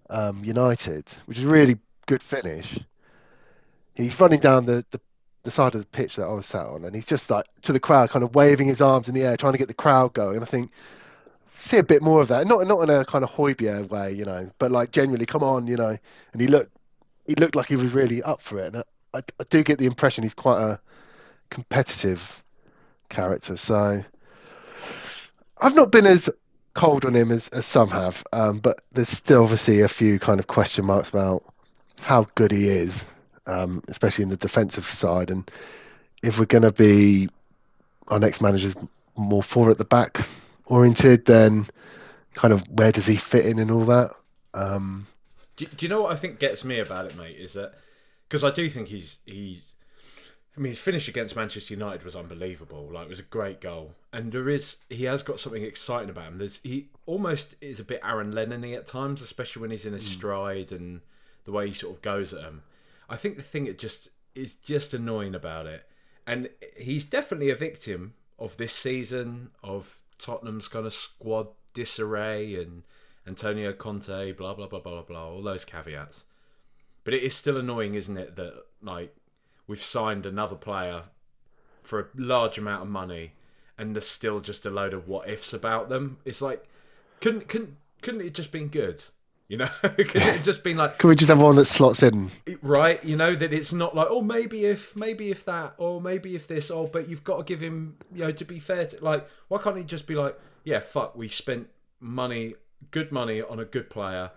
[0.09, 2.79] um, United, which is a really good finish,
[3.95, 4.99] he's running down the, the,
[5.43, 7.73] the side of the pitch that I was sat on, and he's just like to
[7.73, 10.13] the crowd, kind of waving his arms in the air, trying to get the crowd
[10.13, 10.35] going.
[10.35, 10.71] And I think
[11.59, 14.25] see a bit more of that, not not in a kind of Højbjerg way, you
[14.25, 15.97] know, but like genuinely, come on, you know.
[16.33, 16.75] And he looked
[17.27, 19.85] he looked like he was really up for it, and I, I do get the
[19.85, 20.79] impression he's quite a
[21.49, 22.43] competitive
[23.09, 23.57] character.
[23.57, 24.03] So
[25.57, 26.29] I've not been as
[26.73, 30.39] cold on him as, as some have, um, but there's still obviously a few kind
[30.39, 31.43] of question marks about
[31.99, 33.05] how good he is,
[33.45, 35.49] um, especially in the defensive side, and
[36.23, 37.29] if we're going to be
[38.07, 38.75] our next manager's
[39.15, 40.25] more four at the back
[40.69, 41.65] oriented, then
[42.33, 44.11] kind of where does he fit in and all that.
[44.53, 45.07] Um,
[45.57, 47.35] do, do you know what I think gets me about it, mate?
[47.37, 47.73] Is that
[48.27, 49.69] because I do think he's he's
[50.59, 52.89] I mean, his finish against Manchester United was unbelievable.
[52.91, 56.27] Like, it was a great goal, and there is he has got something exciting about
[56.27, 56.37] him.
[56.37, 60.03] There's he almost is a bit Aaron Lennon-y at times, especially when he's in his
[60.03, 60.13] mm.
[60.13, 60.99] stride and
[61.45, 62.63] the way he sort of goes at him.
[63.09, 65.87] I think the thing that just is just annoying about it,
[66.27, 72.83] and he's definitely a victim of this season of Tottenham's kind of squad disarray and
[73.25, 76.25] Antonio Conte, blah blah blah blah blah, all those caveats.
[77.03, 79.15] But it is still annoying, isn't it, that like
[79.67, 81.03] we've signed another player
[81.81, 83.33] for a large amount of money,
[83.77, 86.17] and there's still just a load of what ifs about them.
[86.25, 86.65] It's like,
[87.21, 89.03] couldn't couldn't couldn't it just been good?
[89.49, 90.97] You know, it just been like?
[90.99, 92.31] Can we just have one that slots in?
[92.61, 96.35] Right, you know that it's not like oh maybe if maybe if that or maybe
[96.35, 99.03] if this oh but you've got to give him you know to be fair to
[99.03, 101.67] like why can't he just be like yeah fuck we spent
[101.99, 102.53] money
[102.91, 104.31] good money on a good player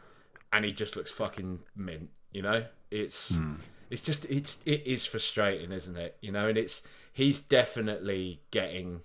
[0.53, 3.55] and he just looks fucking mint you know it's hmm
[3.93, 6.17] it's just it's it is frustrating, isn't it?
[6.23, 9.03] You know, and it's he's definitely getting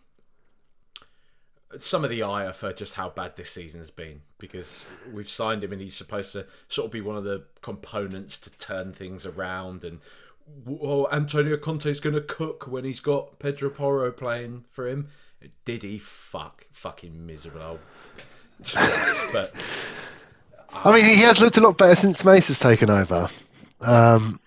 [1.78, 5.64] some of the ire for just how bad this season has been because we've signed
[5.64, 9.26] him and he's supposed to sort of be one of the components to turn things
[9.26, 9.84] around.
[9.84, 10.00] And
[10.82, 15.10] oh Antonio Conte's going to cook when he's got Pedro Porro playing for him.
[15.66, 17.80] Did he fuck fucking miserable
[19.34, 19.54] but
[20.74, 23.30] I mean he has looked a lot better since Mace has taken over.
[23.82, 24.40] Um,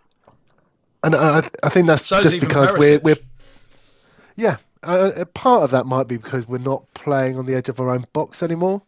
[1.03, 3.17] and I, I think that's so just because we're we're
[4.37, 4.57] yeah.
[4.83, 7.91] Uh, part of that might be because we're not playing on the edge of our
[7.91, 8.83] own box anymore,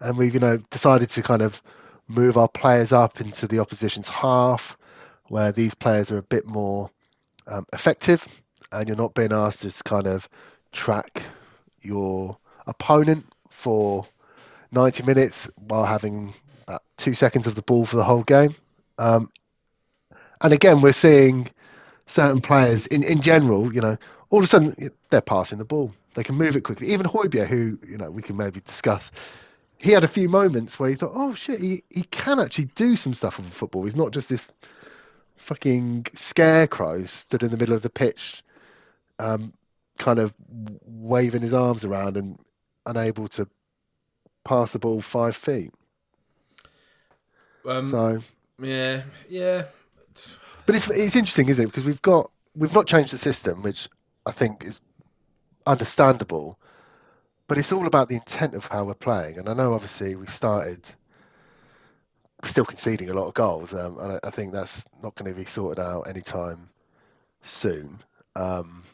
[0.00, 1.62] and we've you know decided to kind of
[2.08, 4.76] move our players up into the opposition's half,
[5.28, 6.90] where these players are a bit more
[7.46, 8.26] um, effective,
[8.70, 10.28] and you're not being asked to kind of
[10.72, 11.22] track
[11.80, 14.06] your opponent for
[14.72, 16.34] 90 minutes while having
[16.66, 18.54] about two seconds of the ball for the whole game.
[18.98, 19.30] Um,
[20.40, 21.48] and again, we're seeing
[22.06, 23.96] certain players in, in general, you know,
[24.34, 24.74] all of a sudden
[25.10, 25.94] they're passing the ball.
[26.14, 26.92] They can move it quickly.
[26.92, 29.12] Even Højbjerg, who, you know, we can maybe discuss,
[29.78, 32.96] he had a few moments where he thought, oh shit, he, he can actually do
[32.96, 33.84] some stuff with football.
[33.84, 34.44] He's not just this
[35.36, 38.42] fucking scarecrow stood in the middle of the pitch,
[39.20, 39.52] um,
[39.98, 40.34] kind of
[40.84, 42.36] waving his arms around and
[42.86, 43.46] unable to
[44.44, 45.72] pass the ball five feet.
[47.68, 48.18] Um, so
[48.58, 49.66] yeah, yeah.
[50.66, 51.68] But it's it's interesting, isn't it?
[51.68, 53.88] Because we've got we've not changed the system, which
[54.26, 54.80] I think is
[55.66, 56.58] understandable.
[57.46, 59.38] But it's all about the intent of how we're playing.
[59.38, 60.90] And I know, obviously, we started
[62.44, 65.38] still conceding a lot of goals, um, and I, I, think that's not going to
[65.38, 66.68] be sorted out anytime
[67.42, 68.02] soon.
[68.36, 68.84] Um,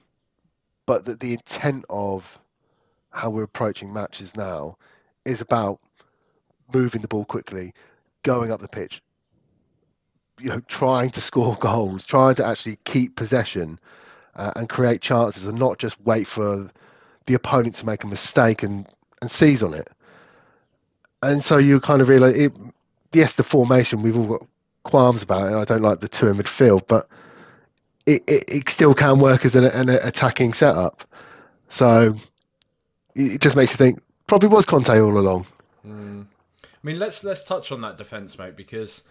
[0.87, 2.38] but the, the intent of
[3.11, 4.77] how we're approaching matches now
[5.25, 5.81] is about
[6.73, 7.75] moving the ball quickly,
[8.23, 9.03] going up the pitch,
[10.38, 13.79] you know, trying to score goals, trying to actually keep possession
[14.37, 16.71] uh, and create chances, and not just wait for
[17.27, 18.87] the opponent to make a mistake and,
[19.21, 19.88] and seize on it.
[21.23, 22.53] And so you kind of realize, it,
[23.12, 24.47] yes, the formation we've all got
[24.83, 25.57] qualms about it.
[25.57, 27.09] I don't like the two in midfield, but
[28.07, 31.05] it, it, it still can work as an, an attacking setup.
[31.69, 32.16] So
[33.14, 35.47] it just makes you think probably was Conte all along.
[35.87, 36.27] Mm.
[36.62, 39.03] I mean, let's let's touch on that defence, mate, because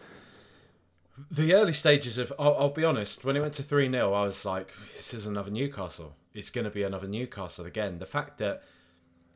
[1.32, 4.24] the early stages of, I'll, I'll, be honest, when it went to 3 0, I
[4.24, 6.16] was like, this is another Newcastle.
[6.34, 7.98] It's going to be another Newcastle again.
[7.98, 8.64] The fact that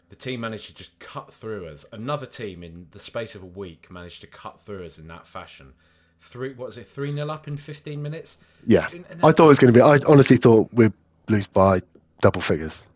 [0.10, 3.48] the team managed to just cut through us, another team in the space of a
[3.48, 5.74] week managed to cut through us in that fashion.
[6.20, 8.38] Three, what was it, 3 0 up in 15 minutes?
[8.66, 8.88] Yeah.
[8.92, 10.94] And, and I thought it was going to be, I honestly thought we'd
[11.28, 11.82] lose by
[12.22, 12.88] double figures.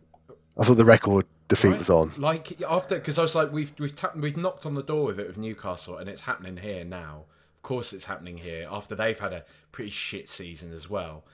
[0.57, 1.77] I thought the record defeat right?
[1.79, 2.11] was on.
[2.17, 5.19] Like, after, because I was like, we've, we've, ta- we've knocked on the door with
[5.19, 7.25] it with Newcastle, and it's happening here now
[7.67, 11.25] course it's happening here after they've had a pretty shit season as well.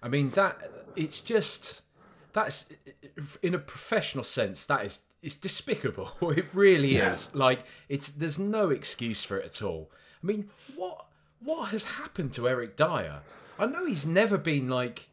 [0.00, 0.56] I mean that
[0.94, 1.82] it's just
[2.32, 2.66] that's
[3.42, 6.12] in a professional sense that is it's despicable.
[6.36, 7.12] It really yeah.
[7.12, 7.34] is.
[7.34, 9.90] Like it's there's no excuse for it at all.
[10.22, 11.06] I mean, what
[11.40, 13.22] what has happened to Eric Dyer?
[13.58, 15.08] I know he's never been like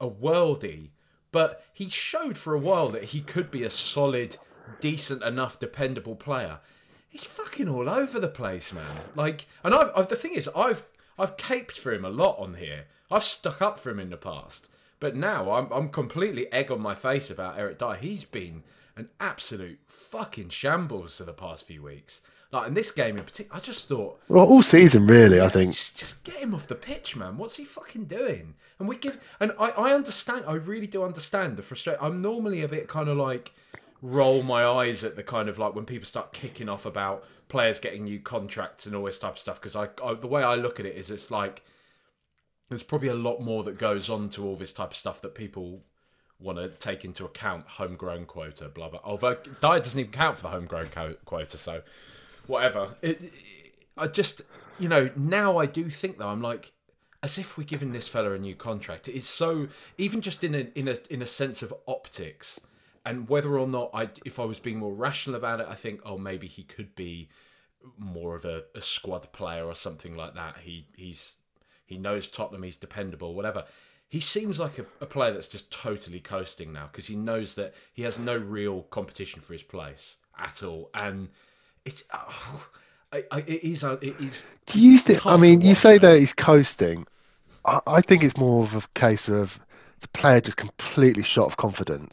[0.00, 0.90] a worldie,
[1.32, 4.36] but he showed for a while that he could be a solid,
[4.80, 6.60] decent enough, dependable player.
[7.10, 9.00] He's fucking all over the place, man.
[9.16, 10.84] Like, and I've, I've the thing is, I've
[11.18, 12.84] I've caped for him a lot on here.
[13.10, 14.68] I've stuck up for him in the past,
[15.00, 17.96] but now I'm I'm completely egg on my face about Eric Dier.
[17.96, 18.62] He's been
[18.96, 22.22] an absolute fucking shambles for the past few weeks.
[22.52, 24.20] Like in this game in particular, I just thought.
[24.28, 25.72] Well, all season really, yeah, I think.
[25.72, 27.38] Just, just, get him off the pitch, man.
[27.38, 28.54] What's he fucking doing?
[28.78, 30.44] And we give, and I, I understand.
[30.46, 32.00] I really do understand the frustration.
[32.02, 33.52] I'm normally a bit kind of like
[34.02, 37.80] roll my eyes at the kind of like when people start kicking off about players
[37.80, 40.54] getting new contracts and all this type of stuff because I, I the way I
[40.54, 41.62] look at it is it's like
[42.68, 45.34] there's probably a lot more that goes on to all this type of stuff that
[45.34, 45.82] people
[46.38, 49.00] want to take into account homegrown quota, blah blah.
[49.04, 50.88] Although Dier doesn't even count for the homegrown
[51.24, 51.82] quota, so
[52.46, 52.96] whatever.
[53.02, 53.32] It, it,
[53.98, 54.42] I just,
[54.78, 56.72] you know, now I do think though, I'm like,
[57.22, 59.08] as if we're giving this fella a new contract.
[59.08, 62.60] It's so even just in a in a in a sense of optics,
[63.04, 66.00] and whether or not I, if I was being more rational about it, I think,
[66.04, 67.28] oh, maybe he could be
[67.96, 70.58] more of a, a squad player or something like that.
[70.58, 71.36] He he's
[71.86, 73.64] he knows Tottenham, he's dependable, whatever
[74.10, 77.74] he seems like a, a player that's just totally coasting now because he knows that
[77.92, 81.28] he has no real competition for his place at all, and
[81.84, 82.04] it's.
[82.12, 82.66] Oh,
[83.12, 83.82] I, I, it is.
[83.82, 84.44] Uh, it is.
[84.66, 85.26] Do you think?
[85.26, 87.06] I mean, you say that he's coasting.
[87.64, 89.58] I, I think it's more of a case of
[90.00, 92.12] the player just completely shot of confidence.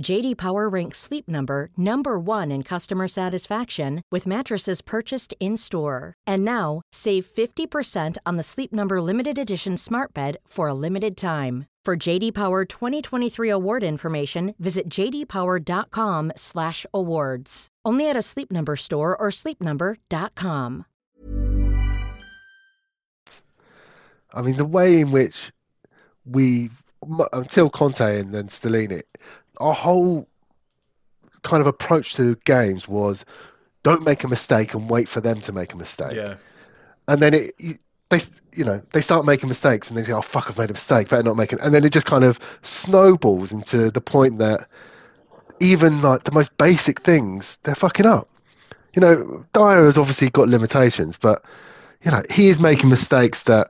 [0.00, 6.14] JD Power ranks Sleep Number number 1 in customer satisfaction with mattresses purchased in-store.
[6.26, 11.16] And now, save 50% on the Sleep Number limited edition Smart Bed for a limited
[11.16, 11.66] time.
[11.84, 17.68] For JD Power 2023 award information, visit jdpower.com/awards.
[17.84, 20.84] Only at a Sleep Number store or sleepnumber.com.
[24.34, 25.52] I mean, the way in which
[26.24, 26.70] we
[27.32, 29.02] until Conte and then Stellini,
[29.58, 30.28] our whole
[31.42, 33.24] kind of approach to games was
[33.82, 36.14] don't make a mistake and wait for them to make a mistake.
[36.14, 36.36] Yeah.
[37.06, 38.20] And then it they
[38.54, 41.08] you know they start making mistakes and they say oh fuck I've made a mistake
[41.08, 44.68] better not make it and then it just kind of snowballs into the point that
[45.60, 48.28] even like the most basic things they're fucking up
[48.94, 51.44] you know Dier has obviously got limitations but
[52.04, 53.68] you know he is making mistakes that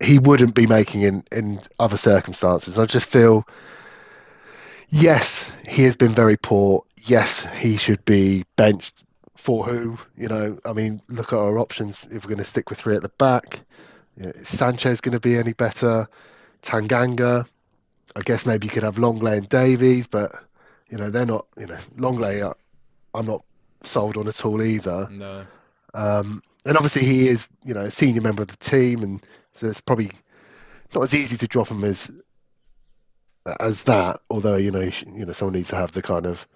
[0.00, 3.46] he wouldn't be making in in other circumstances and I just feel
[4.88, 9.04] yes he has been very poor yes he should be benched
[9.44, 9.98] for who?
[10.16, 12.00] You know, I mean, look at our options.
[12.04, 13.60] If we're going to stick with three at the back,
[14.16, 16.08] you know, is Sanchez going to be any better?
[16.62, 17.46] Tanganga.
[18.16, 20.32] I guess maybe you could have Lenglet and Davies, but
[20.88, 21.46] you know they're not.
[21.58, 22.54] You know, Lenglet, uh,
[23.12, 23.44] I'm not
[23.82, 25.08] sold on at all either.
[25.10, 25.44] No.
[25.92, 29.68] Um, and obviously he is, you know, a senior member of the team, and so
[29.68, 30.10] it's probably
[30.94, 32.10] not as easy to drop him as
[33.60, 34.20] as that.
[34.30, 36.46] Although you know, you know, someone needs to have the kind of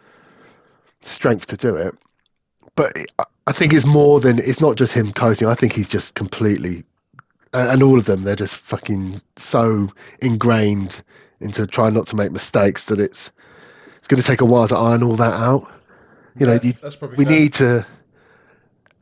[1.00, 1.94] strength to do it
[2.78, 2.96] but
[3.44, 5.48] I think it's more than it's not just him coasting.
[5.48, 6.84] I think he's just completely,
[7.52, 11.02] and all of them, they're just fucking so ingrained
[11.40, 13.32] into trying not to make mistakes that it's
[13.96, 15.68] it's going to take a while to iron all that out.
[16.38, 16.74] You yeah, know, you,
[17.16, 17.32] we fair.
[17.32, 17.86] need to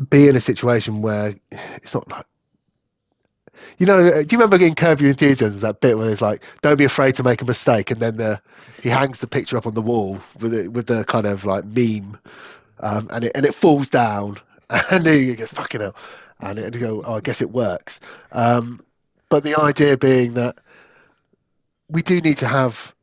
[0.09, 2.25] be in a situation where it's not like.
[3.79, 5.61] You know, do you remember getting Curb Your Enthusiasm?
[5.61, 8.41] That bit where it's like, "Don't be afraid to make a mistake," and then the,
[8.83, 11.65] he hangs the picture up on the wall with it, with the kind of like
[11.65, 12.19] meme
[12.81, 14.39] um, and it and it falls down,
[14.71, 15.97] and then you go fucking hell,
[16.41, 18.01] and, it, and you go, oh, I guess it works.
[18.33, 18.81] Um,
[19.29, 20.59] but the idea being that
[21.89, 22.95] we do need to have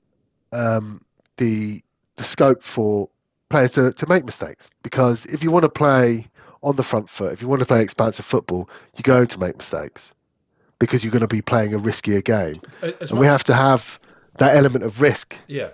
[0.52, 1.04] um,
[1.38, 1.82] the
[2.16, 3.10] the scope for
[3.50, 6.28] players to, to make mistakes because if you want to play
[6.62, 9.58] on the front foot, if you want to play expansive football, you're going to make
[9.58, 10.14] mistakes
[10.84, 14.00] because you're going to be playing a riskier game, As and we have to have
[14.40, 15.70] that element of risk, Yeah.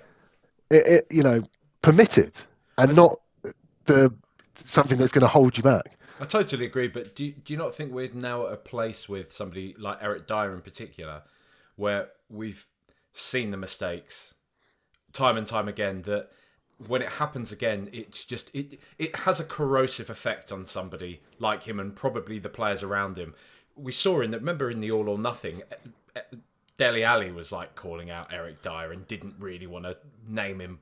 [0.69, 1.41] it, it, you know,
[1.81, 2.41] permitted,
[2.77, 3.19] and not
[3.85, 4.13] the
[4.53, 5.97] something that's going to hold you back.
[6.19, 9.09] I totally agree, but do you, do you not think we're now at a place
[9.09, 11.23] with somebody like Eric Dier in particular,
[11.75, 12.67] where we've
[13.13, 14.35] seen the mistakes
[15.11, 16.29] time and time again that
[16.87, 21.63] when it happens again, it's just it it has a corrosive effect on somebody like
[21.63, 23.33] him and probably the players around him.
[23.79, 24.39] We saw in that.
[24.39, 25.75] Remember in the All or Nothing, eh,
[26.15, 26.37] eh,
[26.77, 30.79] Dele Alli was like calling out Eric Dier and didn't really want to name him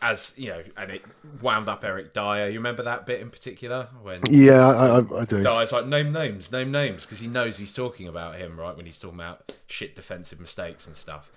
[0.00, 1.02] as you know, and it
[1.40, 2.48] wound up Eric Dier.
[2.48, 5.42] You remember that bit in particular when Yeah, I, I, I do.
[5.42, 8.76] Dier's like name names, name names, because he knows he's talking about him, right?
[8.76, 11.30] When he's talking about shit defensive mistakes and stuff.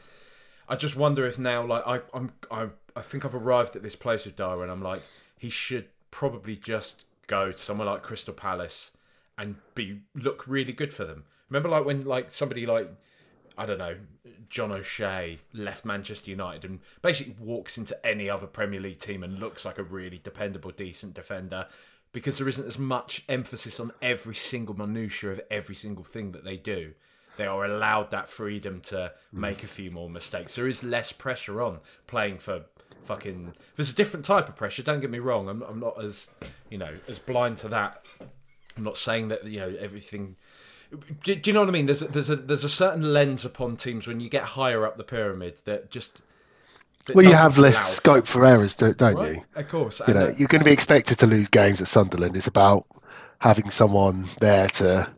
[0.70, 3.96] I just wonder if now, like, I, I'm, I, I think I've arrived at this
[3.96, 5.02] place with Dier, and I'm like,
[5.38, 8.92] he should probably just go to somewhere like Crystal Palace
[9.38, 11.26] and be look really good for them.
[11.50, 12.90] Remember, like when like somebody like
[13.58, 13.98] I don't know,
[14.50, 19.40] John O'Shea left Manchester United and basically walks into any other Premier League team and
[19.40, 21.68] looks like a really dependable, decent defender
[22.12, 26.44] because there isn't as much emphasis on every single minutiae of every single thing that
[26.44, 26.94] they do.
[27.38, 28.96] They are allowed that freedom to
[29.34, 29.40] mm.
[29.40, 30.56] make a few more mistakes.
[30.56, 32.64] There is less pressure on playing for
[33.04, 33.54] fucking.
[33.76, 34.82] There's a different type of pressure.
[34.82, 35.48] Don't get me wrong.
[35.48, 36.30] I'm, I'm not as
[36.70, 38.04] you know as blind to that.
[38.78, 40.36] I'm not saying that you know everything.
[41.24, 41.88] Do, do you know what I mean?
[41.88, 44.98] There's a, there's a there's a certain lens upon teams when you get higher up
[44.98, 46.22] the pyramid that just.
[47.06, 49.44] that Well, you have less allow scope for errors, don't, don't Right, you?
[49.56, 50.00] Of course.
[50.00, 52.38] You and, know, uh, you're going to be expected to lose games at Sunderland.
[52.38, 52.86] It's about
[53.40, 55.10] having someone there to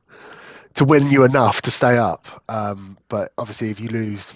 [0.75, 2.43] to win you enough to stay up.
[2.47, 4.33] Um, but obviously, if you lose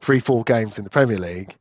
[0.00, 1.54] three, four games in the Premier League,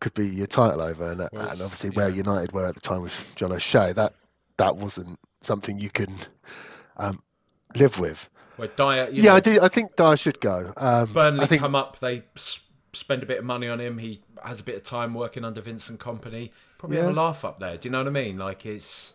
[0.00, 1.10] could be your title over.
[1.12, 2.08] And, Well, and obviously, where.
[2.08, 4.14] United were at the time with John O'Shea, that
[4.56, 6.16] that wasn't something you can
[6.96, 7.22] um,
[7.76, 8.28] live with.
[8.56, 9.58] where Dier, yeah, know, I do.
[9.62, 10.72] I think Dier should go.
[10.76, 12.60] Um, Burnley I think come up, they s-
[12.92, 13.98] spend a bit of money on him.
[13.98, 16.50] He has a bit of time working under Vincent Kompany.
[16.78, 17.76] Probably have a laugh up there.
[17.76, 18.38] Do you know what I mean?
[18.38, 19.14] Like it's,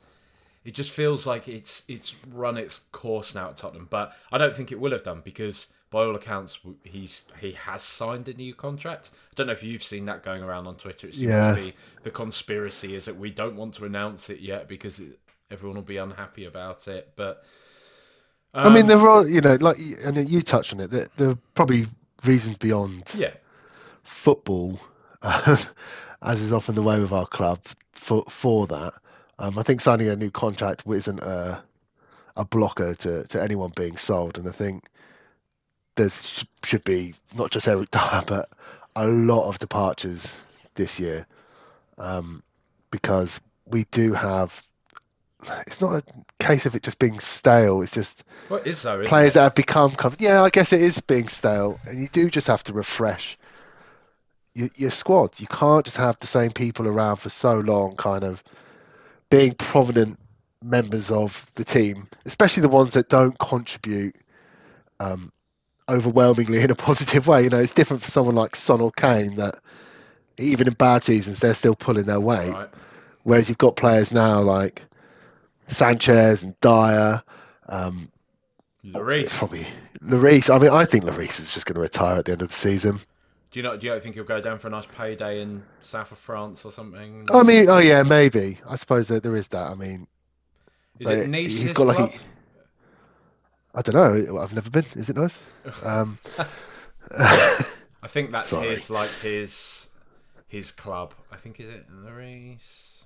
[0.66, 3.88] it just feels like it's it's run its course now at Tottenham.
[3.90, 7.82] But I don't think it will have done because by all accounts he's he has
[7.82, 9.12] signed a new contract.
[9.14, 11.08] I don't know if you've seen that going around on Twitter.
[11.08, 11.56] It seems Yeah.
[11.56, 15.20] to be the conspiracy is that we don't want to announce it yet because it,
[15.52, 17.14] everyone will be unhappy about it.
[17.16, 17.44] But
[18.54, 20.92] I mean, um, there are you know, like and you touched on it.
[20.92, 21.88] There, there are probably
[22.24, 23.32] reasons beyond yeah,
[24.04, 24.80] football,
[25.22, 25.58] um,
[26.22, 27.60] as is often the way with our club,
[27.92, 28.94] for for that.
[29.40, 31.64] Um, I think signing a new contract isn't a,
[32.38, 34.88] a blocker to, to anyone being sold, and I think
[35.96, 38.50] there's sh- should be not just Eric Dier, but
[38.96, 40.38] a lot of departures
[40.76, 41.26] this year,
[41.98, 42.44] um,
[42.92, 44.62] because we do have.
[45.68, 46.04] It's not a
[46.40, 47.82] case of it just being stale.
[47.82, 49.04] It's just well, it is so.
[49.06, 49.34] Players it?
[49.36, 52.48] that have become of, yeah, I guess it is being stale, and you do just
[52.48, 53.38] have to refresh
[54.54, 55.40] your, your squad.
[55.40, 58.44] You can't just have the same people around for so long, kind of
[59.30, 60.20] being prominent
[60.64, 64.16] members of the team, especially the ones that don't contribute
[65.00, 65.32] um,
[65.90, 67.44] overwhelmingly in a positive way.
[67.44, 69.56] You know, it's different for someone like Son or Kane that
[70.38, 72.52] even in bad seasons they're still pulling their weight.
[72.52, 72.70] Right.
[73.24, 74.84] Whereas you've got players now like
[75.68, 77.24] Sanchez and Dier.
[77.70, 78.12] Um,
[78.86, 79.30] Lloris.
[79.30, 79.66] Probably
[80.02, 80.54] Lloris.
[80.54, 82.54] I mean, I think Lloris is just going to retire at the end of the
[82.54, 83.00] season.
[83.52, 83.80] Do you not?
[83.80, 86.72] Do you think he'll go down for a nice payday in south of France or
[86.72, 87.28] something?
[87.32, 88.58] I mean, oh yeah, maybe.
[88.68, 89.70] I suppose that there is that.
[89.70, 90.08] I mean,
[91.00, 91.62] is it Nice?
[91.62, 92.12] he's got like club?
[93.76, 94.40] I don't know.
[94.40, 94.86] I've never been.
[94.96, 95.40] Is it nice?
[95.84, 96.18] Um,
[97.18, 98.70] I think that's Sorry.
[98.70, 99.90] his like his
[100.48, 101.14] his club.
[101.32, 103.04] I think is it Lloris?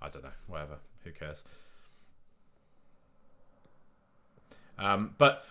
[0.00, 0.30] I don't know.
[0.46, 0.78] Whatever.
[1.04, 1.42] Who cares?
[4.78, 5.44] Um, but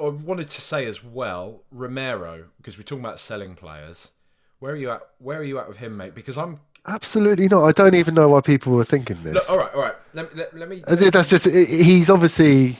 [0.00, 4.12] I wanted to say as well, Romero, because we're talking about selling players.
[4.60, 5.02] Where are you at?
[5.18, 6.14] Where are you at with him, mate?
[6.14, 6.60] Because I'm.
[6.86, 7.64] absolutely not.
[7.64, 9.48] I don't even know why people were thinking this.
[9.48, 9.94] All right, all right.
[10.14, 10.82] Let, let, let me.
[10.86, 11.44] Uh, That's just.
[11.48, 12.76] He's obviously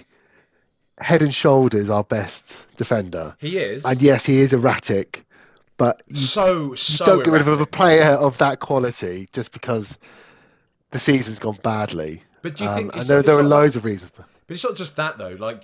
[1.01, 3.85] head and shoulders our best defender, He is.
[3.85, 5.25] and yes, he is erratic,
[5.77, 9.97] but you so you don't get rid of a player of that quality just because
[10.91, 12.25] the season's gone badly.
[12.43, 14.11] But do you Um, think and there, there are not like- loads of reasons.
[14.49, 15.37] But it's not just that though.
[15.39, 15.63] Like,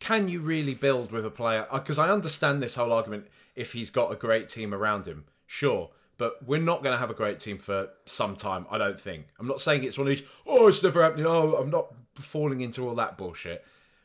[0.00, 1.68] can you really build with a player?
[1.70, 3.28] Uh, because I understand this whole argument.
[3.54, 5.90] If he's got a great team around him, sure.
[6.18, 8.66] But we're not going to have a great team for some time.
[8.70, 9.26] I don't think.
[9.38, 10.26] I'm not saying it's one of these.
[10.46, 11.26] Oh, it's never happening.
[11.26, 13.64] Oh, I'm not falling into all that bullshit.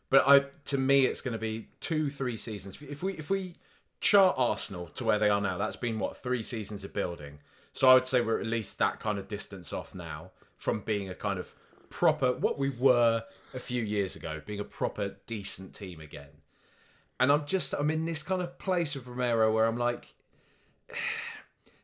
[0.09, 2.77] But I, to me, it's going to be two, three seasons.
[2.81, 3.55] If we, if we
[4.01, 7.39] chart Arsenal to where they are now, that's been what three seasons of building.
[7.73, 11.09] So I would say we're at least that kind of distance off now from being
[11.09, 11.53] a kind of
[11.89, 13.23] proper what we were
[13.53, 16.41] a few years ago, being a proper decent team again.
[17.19, 20.13] and I'm just I'm in this kind of place with Romero where I'm like,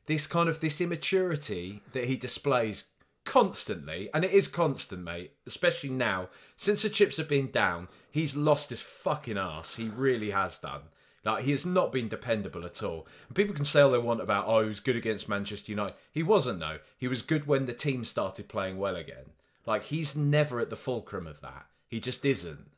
[0.06, 2.86] this kind of this immaturity that he displays
[3.26, 5.32] constantly, and it is constant, mate.
[5.46, 9.78] Especially now, since the chips have been down, he's lost his fucking ass.
[9.78, 10.84] He really has done.
[11.26, 13.08] Like he has not been dependable at all.
[13.28, 15.96] And people can say all they want about, oh, he was good against Manchester United.
[16.12, 16.80] He wasn't though.
[16.98, 19.32] He was good when the team started playing well again.
[19.66, 21.66] Like he's never at the fulcrum of that.
[21.88, 22.70] He just isn't.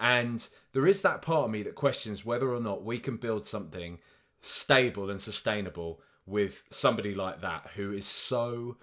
[0.00, 3.46] And there is that part of me that questions whether or not we can build
[3.46, 3.98] something
[4.40, 8.76] stable and sustainable with somebody like that who is so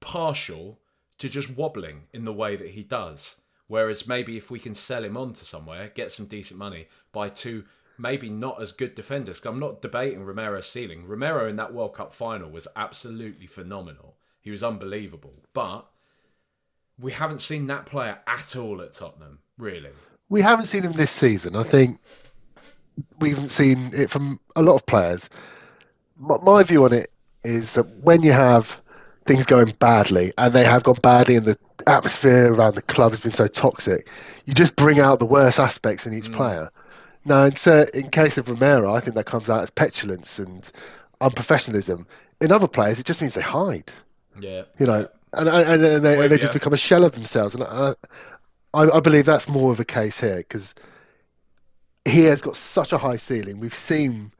[0.00, 0.78] partial
[1.18, 3.36] to just wobbling in the way that he does.
[3.68, 7.28] Whereas maybe if we can sell him on to somewhere, get some decent money, buy
[7.28, 7.64] two
[7.98, 9.40] maybe not as good defenders.
[9.44, 11.06] I'm not debating Romero's ceiling.
[11.06, 14.16] Romero in that World Cup final was absolutely phenomenal.
[14.40, 15.42] He was unbelievable.
[15.52, 15.86] But
[16.98, 19.90] we haven't seen that player at all at Tottenham, really.
[20.28, 21.54] We haven't seen him this season.
[21.54, 22.00] I think
[23.18, 25.28] we haven't seen it from a lot of players.
[26.18, 27.10] My view on it
[27.44, 28.80] is that when you have
[29.26, 33.20] things going badly, and they have gone badly, and the atmosphere around the club has
[33.20, 34.08] been so toxic,
[34.44, 36.34] you just bring out the worst aspects in each mm.
[36.34, 36.70] player.
[37.24, 37.52] Now, in,
[37.92, 40.68] in case of Romero, I think that comes out as petulance and
[41.20, 42.06] unprofessionalism.
[42.40, 43.92] In other players, it just means they hide.
[44.40, 44.62] Yeah.
[44.78, 47.54] You know, and, and, and they, and they just become a shell of themselves.
[47.54, 47.94] And I,
[48.74, 50.74] I, I believe that's more of a case here because
[52.04, 53.60] he has got such a high ceiling.
[53.60, 54.32] We've seen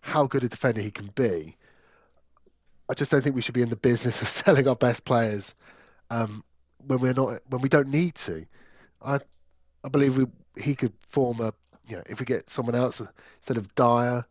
[0.00, 1.56] how good a defender he can be.
[2.88, 5.54] I just don't think we should be in the business of selling our best players
[6.10, 6.44] um,
[6.86, 8.46] when we're not when we don't need to.
[9.02, 9.20] I
[9.84, 10.26] I believe we,
[10.60, 11.52] he could form a
[11.88, 13.00] you know if we get someone else
[13.38, 14.24] instead of Dier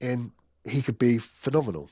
[0.00, 0.32] in,
[0.64, 1.90] he could be phenomenal.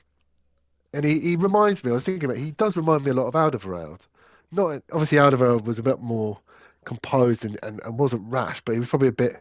[0.93, 1.91] And he, he reminds me.
[1.91, 2.37] I was thinking about.
[2.37, 4.07] He does remind me a lot of Alderweireld.
[4.51, 6.39] Not obviously Alderweireld was a bit more
[6.85, 9.39] composed and, and, and wasn't rash, but he was probably a bit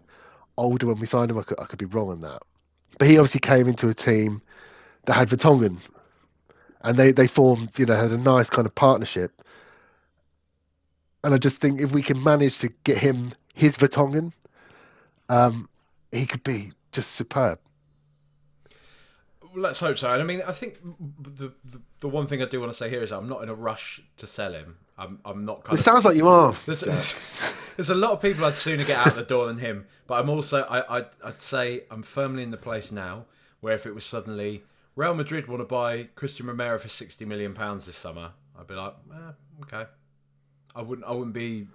[0.57, 1.39] older when we signed him.
[1.39, 2.43] I could, I could be wrong on that.
[2.99, 4.43] But he obviously came into a team
[5.07, 5.79] that had Vertonghen
[6.83, 9.33] and they they formed you know had a nice kind of partnership.
[11.23, 14.33] And I just think if we can manage to get him his Vertonghen,
[15.29, 15.69] um,
[16.13, 17.59] he could be just superb.
[19.55, 20.13] Let's hope so.
[20.13, 20.79] And I mean, I think
[21.19, 23.49] the, the, the one thing I do want to say here is I'm not in
[23.49, 24.77] a rush to sell him.
[24.99, 25.65] I'm I'm not.
[25.65, 26.55] Kind it of, sounds like you are.
[26.67, 27.15] There's, there's,
[27.77, 29.87] there's, a lot of people I'd sooner get out the door than him.
[30.07, 33.25] But I'm also I I'd, I'd say I'm firmly in the place now
[33.61, 34.63] where if it was suddenly
[34.97, 38.75] Real Madrid want to buy Cristian Romero for sixty million pounds this summer, I'd be
[38.75, 39.33] like, eh,
[39.63, 39.91] okay.
[40.75, 41.07] I wouldn't.
[41.07, 41.67] I wouldn't be.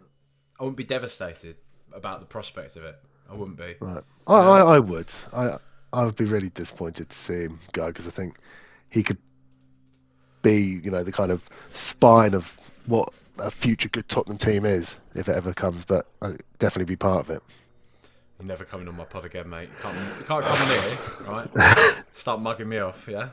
[0.60, 1.58] I wouldn't be devastated
[1.94, 2.96] about the prospect of it.
[3.30, 3.76] I wouldn't be.
[3.80, 4.04] Right.
[4.28, 5.12] I, I, I would.
[5.34, 5.58] I
[5.96, 8.38] I would be really disappointed to see him go because I think
[8.90, 9.18] he could
[10.42, 14.98] be, you know, the kind of spine of what a future good Tottenham team is
[15.16, 15.86] if it ever comes.
[15.86, 17.42] But I'd definitely be part of it.
[18.38, 19.70] You're never coming on my pod again, mate.
[19.70, 20.98] You can't, you can't come here,
[21.32, 22.04] right?
[22.14, 23.30] Start mugging me off, yeah?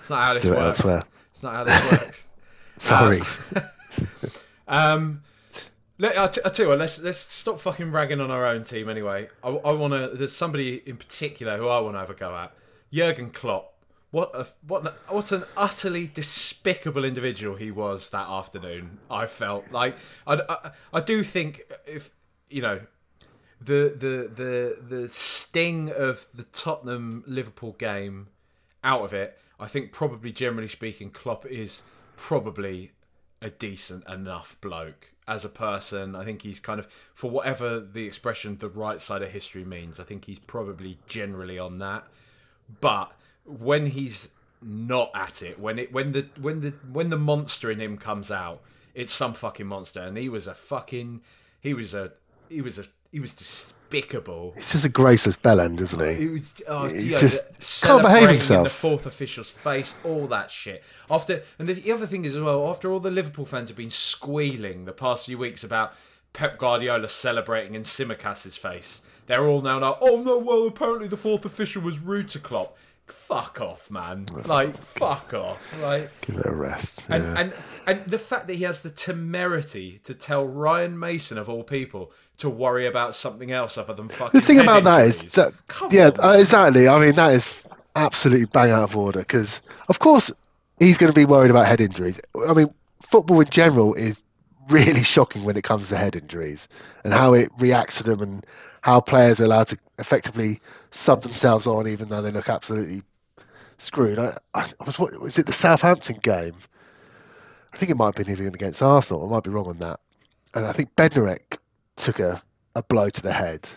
[0.00, 0.60] It's not how this Do works.
[0.60, 1.02] It elsewhere.
[1.32, 2.28] It's not how this works.
[2.76, 3.22] Sorry.
[4.68, 5.22] Um, um
[5.98, 8.64] let, I, t- I tell you what, let's let's stop fucking ragging on our own
[8.64, 9.28] team anyway.
[9.44, 10.16] I, I want to.
[10.16, 12.52] There's somebody in particular who I want to have a go at.
[12.92, 13.74] Jurgen Klopp.
[14.10, 18.98] What a what what an utterly despicable individual he was that afternoon.
[19.10, 22.10] I felt like I, I, I do think if
[22.50, 22.80] you know
[23.60, 28.28] the the the the sting of the Tottenham Liverpool game
[28.84, 31.82] out of it, I think probably generally speaking, Klopp is
[32.16, 32.92] probably
[33.40, 36.14] a decent enough bloke as a person.
[36.14, 40.00] I think he's kind of for whatever the expression "the right side of history" means.
[40.00, 42.04] I think he's probably generally on that.
[42.80, 43.12] But
[43.44, 44.28] when he's
[44.60, 48.30] not at it, when it when the when the when the monster in him comes
[48.30, 48.62] out,
[48.94, 51.22] it's some fucking monster, and he was a fucking
[51.60, 52.12] he was a
[52.48, 53.34] he was a he was
[53.92, 54.52] despicable.
[54.56, 56.14] He's just a graceless bellend, isn't he?
[56.14, 58.58] He was, oh, He's you know, just can't behave himself.
[58.58, 60.82] In the fourth official's face, all that shit.
[61.10, 63.90] After and the other thing is as well, after all the Liverpool fans have been
[63.90, 65.94] squealing the past few weeks about
[66.32, 71.16] Pep Guardiola celebrating in Tsimikas' face, they're all now like, oh no, well apparently the
[71.16, 72.76] fourth official was rude to Klopp
[73.12, 74.26] fuck off, man.
[74.44, 75.60] Like, fuck off.
[75.80, 77.02] Like, give it a rest.
[77.08, 77.34] And yeah.
[77.38, 77.52] and
[77.86, 82.12] and the fact that he has the temerity to tell Ryan Mason of all people
[82.38, 84.38] to worry about something else other than fucking.
[84.38, 86.88] The thing about that is that, Come yeah, on, exactly.
[86.88, 90.30] I mean, that is absolutely bang out of order because, of course,
[90.78, 92.20] he's going to be worried about head injuries.
[92.48, 94.20] I mean, football in general is
[94.68, 96.68] really shocking when it comes to head injuries
[97.04, 98.46] and how it reacts to them and
[98.82, 100.60] how players are allowed to effectively
[100.90, 103.02] sub themselves on even though they look absolutely
[103.78, 104.18] screwed.
[104.18, 106.54] I, I was what was it the Southampton game?
[107.72, 109.26] I think it might have been even against Arsenal.
[109.26, 110.00] I might be wrong on that.
[110.52, 111.56] And I think Bednarek
[111.96, 112.42] took a,
[112.76, 113.70] a blow to the head.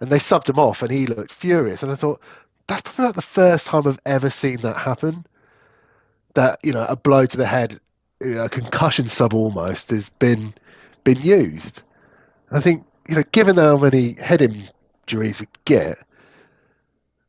[0.00, 1.82] and they subbed him off, and he looked furious.
[1.84, 2.20] And I thought
[2.66, 5.24] that's probably like the first time I've ever seen that happen.
[6.34, 7.78] That you know, a blow to the head,
[8.20, 10.54] you know, a concussion sub almost has been
[11.04, 11.82] been used.
[12.48, 15.98] And I think you know, given how many head injuries we get,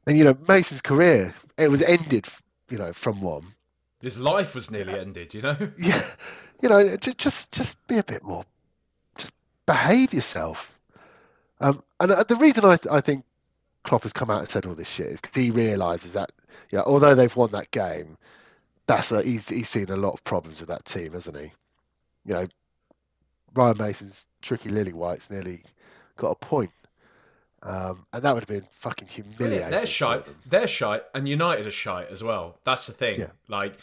[0.08, 2.26] and you know, Mason's career it was ended,
[2.70, 3.54] you know, from one.
[4.00, 5.58] His life was nearly ended, you know.
[5.78, 6.02] Yeah,
[6.62, 8.46] you know, just just be a bit more,
[9.18, 9.34] just
[9.66, 10.72] behave yourself.
[11.60, 13.26] Um, and uh, the reason I I think
[13.84, 16.32] Klopp has come out and said all this shit is because he realizes that,
[16.72, 18.18] yeah, although they've won that game,
[18.88, 21.52] that's a, he's he's seen a lot of problems with that team, hasn't he?
[22.26, 22.48] You know,
[23.54, 25.64] Ryan Mason's tricky lily whites nearly
[26.18, 26.72] got a point.
[27.62, 29.60] Um, and that would have been fucking humiliating.
[29.60, 30.26] Yeah, they're shite.
[30.50, 32.58] They're shite, and United are shite as well.
[32.66, 33.22] That's the thing.
[33.22, 33.28] Yeah.
[33.48, 33.78] Like,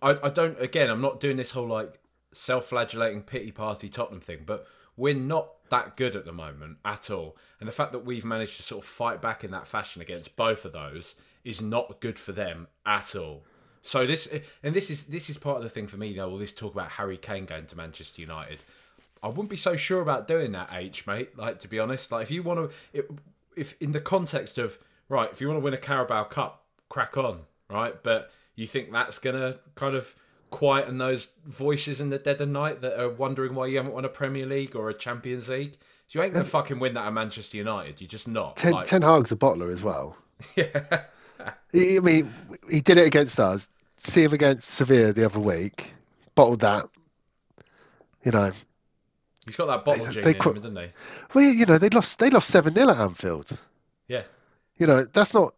[0.00, 0.58] I, I don't.
[0.60, 1.98] Again, I'm not doing this whole like
[2.32, 4.66] self-flagellating pity party Tottenham thing, but
[4.96, 7.36] we're not that good at the moment at all.
[7.60, 10.34] And the fact that we've managed to sort of fight back in that fashion against
[10.34, 11.14] both of those
[11.44, 13.44] is not good for them at all.
[13.82, 14.26] So this
[14.62, 16.30] and this is this is part of the thing for me though.
[16.30, 18.60] All this talk about Harry Kane going to Manchester United.
[19.22, 21.36] I wouldn't be so sure about doing that, H mate.
[21.36, 23.04] Like to be honest, like if you want to,
[23.56, 27.16] if in the context of right, if you want to win a Carabao Cup, crack
[27.16, 28.00] on, right?
[28.02, 30.14] But you think that's gonna kind of
[30.50, 34.04] quieten those voices in the dead of night that are wondering why you haven't won
[34.04, 35.76] a Premier League or a Champions League?
[36.06, 38.00] So you ain't gonna fucking win that at Manchester United.
[38.00, 38.56] You're just not.
[38.56, 38.86] Ten, like...
[38.86, 40.16] Ten Hag's a bottler as well.
[40.56, 41.04] yeah.
[41.40, 42.32] I mean,
[42.70, 43.68] he did it against us.
[43.96, 45.92] See him against Sevilla the other week.
[46.34, 46.86] Bottled that.
[48.24, 48.52] You know,
[49.48, 50.92] He's got that bottle they, they, in him, didn't he?
[51.32, 53.56] Well, you know, they lost they lost seven 0 at Anfield.
[54.06, 54.22] Yeah.
[54.76, 55.54] You know, that's not.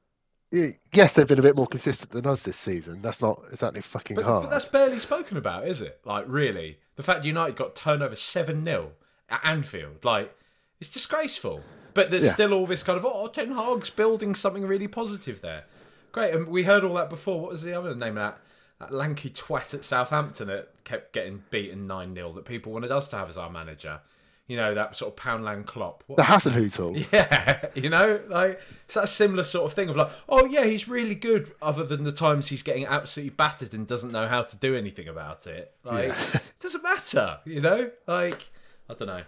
[0.93, 3.03] Yes, they've been a bit more consistent than us this season.
[3.03, 4.43] That's not exactly fucking but, hard.
[4.45, 6.01] But that's barely spoken about, is it?
[6.05, 8.93] Like, really, the fact United got turned over seven 0
[9.29, 10.37] at Anfield, like,
[10.81, 11.63] it's disgraceful.
[11.95, 12.33] But there's yeah.
[12.33, 15.65] still all this kind of oh, Ten Hag's building something really positive there.
[16.13, 17.41] Great, and we heard all that before.
[17.41, 18.41] What was the other name of that?
[18.81, 23.09] That lanky twat at Southampton that kept getting beaten 9 0 that people wanted us
[23.09, 24.01] to have as our manager.
[24.49, 26.03] You know, that sort of Poundland Klopp.
[26.09, 27.07] What the Hasenhüttl.
[27.13, 30.89] Yeah, you know, like, it's that similar sort of thing of like, oh, yeah, he's
[30.89, 34.57] really good, other than the times he's getting absolutely battered and doesn't know how to
[34.57, 35.73] do anything about it.
[35.85, 36.25] Like, yeah.
[36.35, 37.93] it doesn't matter, you know?
[38.09, 38.51] Like,
[38.89, 39.23] I don't know.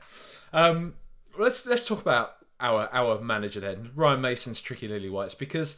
[0.53, 0.95] Um,
[1.39, 5.77] let's let's talk about our our manager then, Ryan Mason's tricky lily whites, because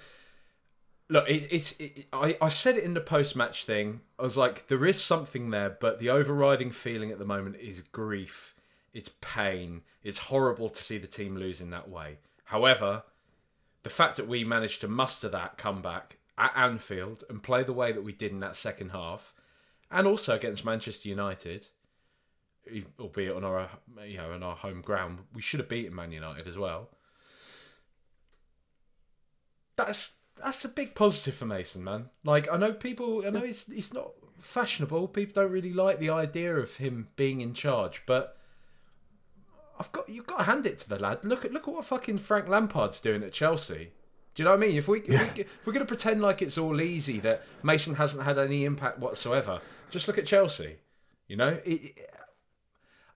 [1.09, 1.72] look, it, it's.
[1.78, 4.00] It, I I said it in the post match thing.
[4.18, 7.82] I was like, there is something there, but the overriding feeling at the moment is
[7.82, 8.55] grief.
[8.92, 9.82] It's pain.
[10.02, 12.18] It's horrible to see the team lose in that way.
[12.44, 13.02] However,
[13.82, 17.92] the fact that we managed to muster that comeback at Anfield and play the way
[17.92, 19.34] that we did in that second half,
[19.90, 21.68] and also against Manchester United,
[22.98, 23.68] albeit on our
[24.05, 26.90] you know on our home ground, we should have beaten Man United as well.
[29.76, 32.11] That's that's a big positive for Mason, man.
[32.24, 35.09] Like I know people, I know he's he's not fashionable.
[35.09, 38.37] People don't really like the idea of him being in charge, but
[39.78, 41.24] I've got you've got to hand it to the lad.
[41.24, 43.93] Look at look at what fucking Frank Lampard's doing at Chelsea.
[44.35, 44.76] Do you know what I mean?
[44.76, 47.95] If we if, we, if we're going to pretend like it's all easy that Mason
[47.95, 49.61] hasn't had any impact whatsoever,
[49.91, 50.76] just look at Chelsea.
[51.28, 52.11] You know, it, it,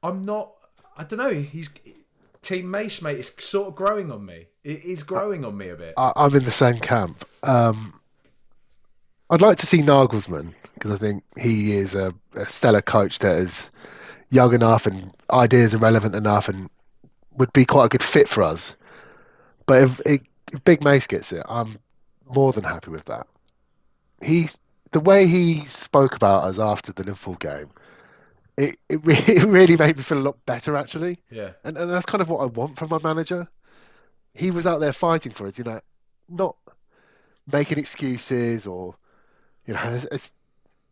[0.02, 0.52] I'm not.
[0.96, 1.32] I don't know.
[1.32, 1.70] He's
[2.42, 4.46] Team Mace, mate, is sort of growing on me.
[4.68, 5.94] It is growing on me a bit.
[5.96, 7.24] I, am in the same camp.
[7.42, 7.98] Um,
[9.30, 13.36] I'd like to see Nagelsmann because I think he is a, a, stellar coach that
[13.36, 13.70] is
[14.28, 16.68] young enough and ideas are relevant enough and
[17.32, 18.74] would be quite a good fit for us.
[19.64, 21.78] But if, if Big Mace gets it, I'm
[22.28, 23.26] more than happy with that.
[24.22, 24.50] He,
[24.90, 27.70] the way he spoke about us after the Liverpool game
[28.58, 31.20] it it, it really made me feel a lot better actually.
[31.30, 31.52] Yeah.
[31.64, 33.48] And and that's kind of what I want from my manager.
[34.38, 35.80] He was out there fighting for us, you know,
[36.28, 36.56] not
[37.50, 38.94] making excuses or
[39.66, 40.00] you know,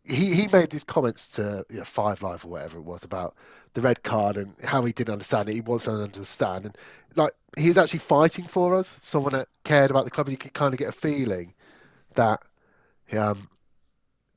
[0.03, 3.35] he he made these comments to you know, Five Live or whatever it was about
[3.73, 5.53] the red card and how he didn't understand it.
[5.53, 6.77] He wants to understand, and
[7.15, 8.99] like he's actually fighting for us.
[9.01, 11.53] Someone that cared about the club, and you can kind of get a feeling
[12.15, 12.41] that
[13.13, 13.49] um,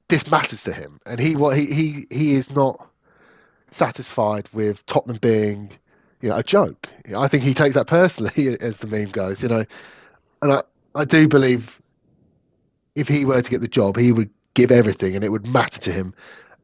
[0.09, 2.89] this matters to him, and he what he he he is not
[3.71, 5.71] satisfied with Tottenham being,
[6.21, 6.89] you know, a joke.
[7.17, 9.43] I think he takes that personally, as the meme goes.
[9.43, 9.65] You know,
[10.43, 10.63] and I
[10.95, 11.81] I do believe
[12.95, 15.81] if he were to get the job, he would give everything, and it would matter
[15.81, 16.15] to him,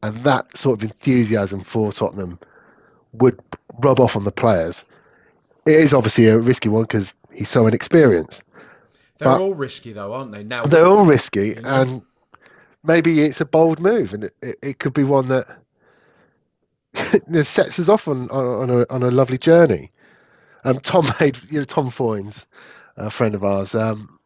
[0.03, 2.39] and that sort of enthusiasm for Tottenham
[3.13, 3.41] would
[3.83, 4.85] rub off on the players.
[5.67, 8.43] It is obviously a risky one because he's so inexperienced.
[9.19, 10.45] They're but all risky though, aren't they?
[10.45, 11.83] Now they're all risky, you know?
[11.83, 12.03] and
[12.85, 15.47] maybe it's a bold move, and it, it, it could be one that
[17.43, 19.91] sets us off on on a, on a lovely journey.
[20.65, 22.45] Um, Tom made, you know, Tom Foynes,
[22.97, 23.75] a friend of ours.
[23.75, 24.19] Um,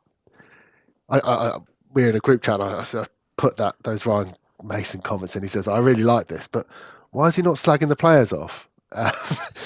[1.08, 1.58] I, I, I,
[1.92, 2.60] we're in a group chat.
[2.60, 3.04] I, I
[3.36, 6.66] put that those Ryan Mason comments, and he says, "I really like this, but
[7.10, 9.12] why is he not slagging the players off?" Uh,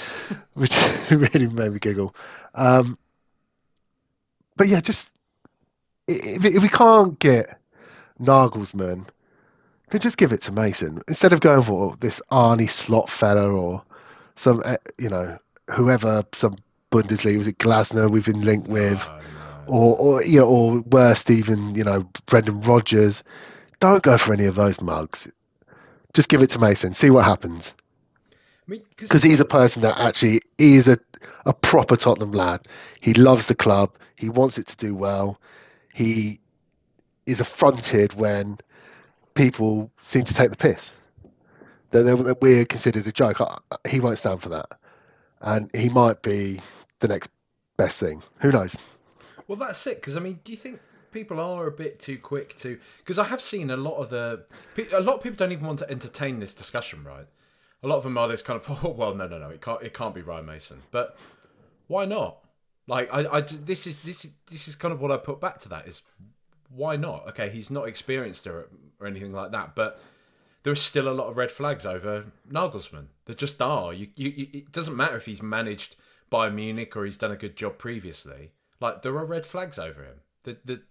[0.54, 0.76] which
[1.10, 2.14] really made me giggle.
[2.54, 2.98] Um,
[4.56, 5.08] but yeah, just
[6.06, 7.58] if, if we can't get
[8.20, 9.06] Nagelsmann,
[9.98, 13.82] just give it to Mason instead of going for this Arne Slot fella or
[14.36, 15.38] some, eh, you know,
[15.70, 16.56] whoever, some
[16.90, 19.64] Bundesliga was it Glasner we've been linked with, Oh, no.
[19.66, 23.24] or or you know, or worst even, you know, Brendan Rodgers.
[23.80, 25.26] Don't go for any of those mugs.
[26.14, 26.94] Just give it to Mason.
[26.94, 27.74] See what happens
[28.66, 30.98] I mean, because he's a person that actually he is a,
[31.44, 32.60] a proper Tottenham lad.
[33.00, 33.92] He loves the club.
[34.16, 35.40] He wants it to do well.
[35.92, 36.38] He
[37.26, 38.58] is affronted when
[39.34, 40.92] people seem to take the piss.
[41.90, 43.40] That, that we're considered a joke.
[43.88, 44.66] He won't stand for that,
[45.40, 46.60] and he might be
[46.98, 47.30] the next
[47.76, 48.22] best thing.
[48.40, 48.76] Who knows?
[49.46, 49.96] Well, that's it.
[49.96, 50.80] Because I mean, do you think
[51.12, 52.80] people are a bit too quick to?
[52.98, 54.44] Because I have seen a lot of the
[54.92, 57.26] a lot of people don't even want to entertain this discussion, right?
[57.82, 59.82] A lot of them are this kind of, oh, well, no, no, no, it can't,
[59.82, 60.82] it can't be Ryan Mason.
[60.90, 61.16] But
[61.86, 62.38] why not?
[62.86, 65.58] Like, I, I, this is this is this is kind of what I put back
[65.60, 66.02] to that is
[66.74, 67.26] why not?
[67.28, 68.68] Okay, he's not experienced or
[69.00, 70.00] or anything like that, but
[70.62, 73.06] there are still a lot of red flags over Nagelsmann.
[73.26, 73.92] There just are.
[73.92, 75.96] You, you, you, it doesn't matter if he's managed
[76.30, 78.52] by Munich or he's done a good job previously.
[78.80, 80.20] Like there are red flags over him.
[80.42, 80.82] The, the,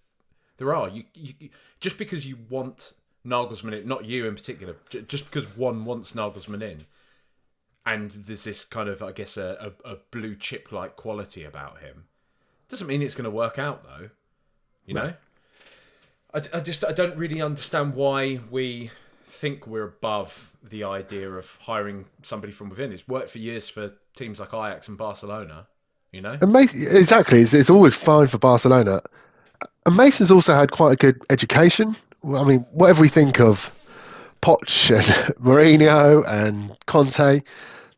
[0.58, 0.88] there are.
[0.90, 2.94] You, you, just because you want
[3.26, 4.76] Nagelsmann in, not you in particular,
[5.08, 6.86] just because one wants Nagelsmann in,
[7.86, 11.80] and there's this kind of, I guess, a, a, a blue chip like quality about
[11.80, 12.06] him,
[12.70, 14.10] doesn't mean it's going to work out though.
[14.86, 15.14] You know.
[16.34, 18.92] I, I just I don't really understand why we
[19.26, 22.92] think we're above the idea of hiring somebody from within.
[22.92, 25.68] It's worked for years for teams like Ajax and Barcelona.
[26.12, 26.38] You know.
[26.40, 29.02] And Mason, exactly, it's, it's always fine for Barcelona.
[29.86, 31.96] And Mason's also had quite a good education.
[32.24, 33.74] I mean, whatever we think of
[34.42, 37.42] Poch and Mourinho and Conte,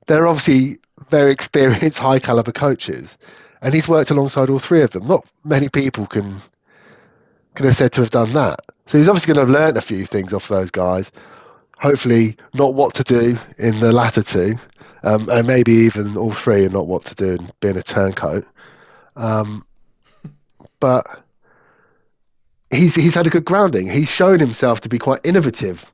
[0.08, 0.78] they're obviously
[1.10, 3.18] very experienced, high caliber coaches,
[3.62, 5.06] and he's worked alongside all three of them.
[5.08, 6.42] Not many people can
[7.56, 8.60] can have said to have done that.
[8.86, 11.12] So he's obviously going to have learned a few things off those guys.
[11.80, 14.56] Hopefully, not what to do in the latter two,
[15.04, 18.46] um, and maybe even all three, and not what to do in being a turncoat.
[19.16, 19.66] Um,
[20.80, 21.06] but
[22.72, 23.90] he's he's had a good grounding.
[23.90, 25.86] He's shown himself to be quite innovative,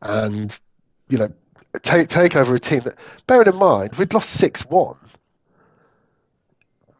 [0.00, 0.56] and
[1.08, 1.32] you know,
[1.82, 2.96] take take over a team that.
[3.26, 4.96] Bearing in mind, we'd lost six one.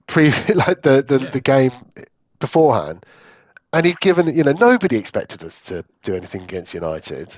[0.07, 1.31] Pre like the the, Yeah.
[1.31, 1.73] the game
[2.39, 3.05] beforehand,
[3.73, 7.37] and he's given you know nobody expected us to do anything against United.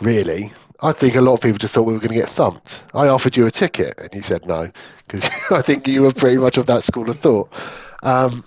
[0.00, 2.82] Really, I think a lot of people just thought we were going to get thumped.
[2.92, 4.70] I offered you a ticket, and you said no
[5.06, 7.52] because I think you were pretty much of that school of thought.
[8.02, 8.44] Um,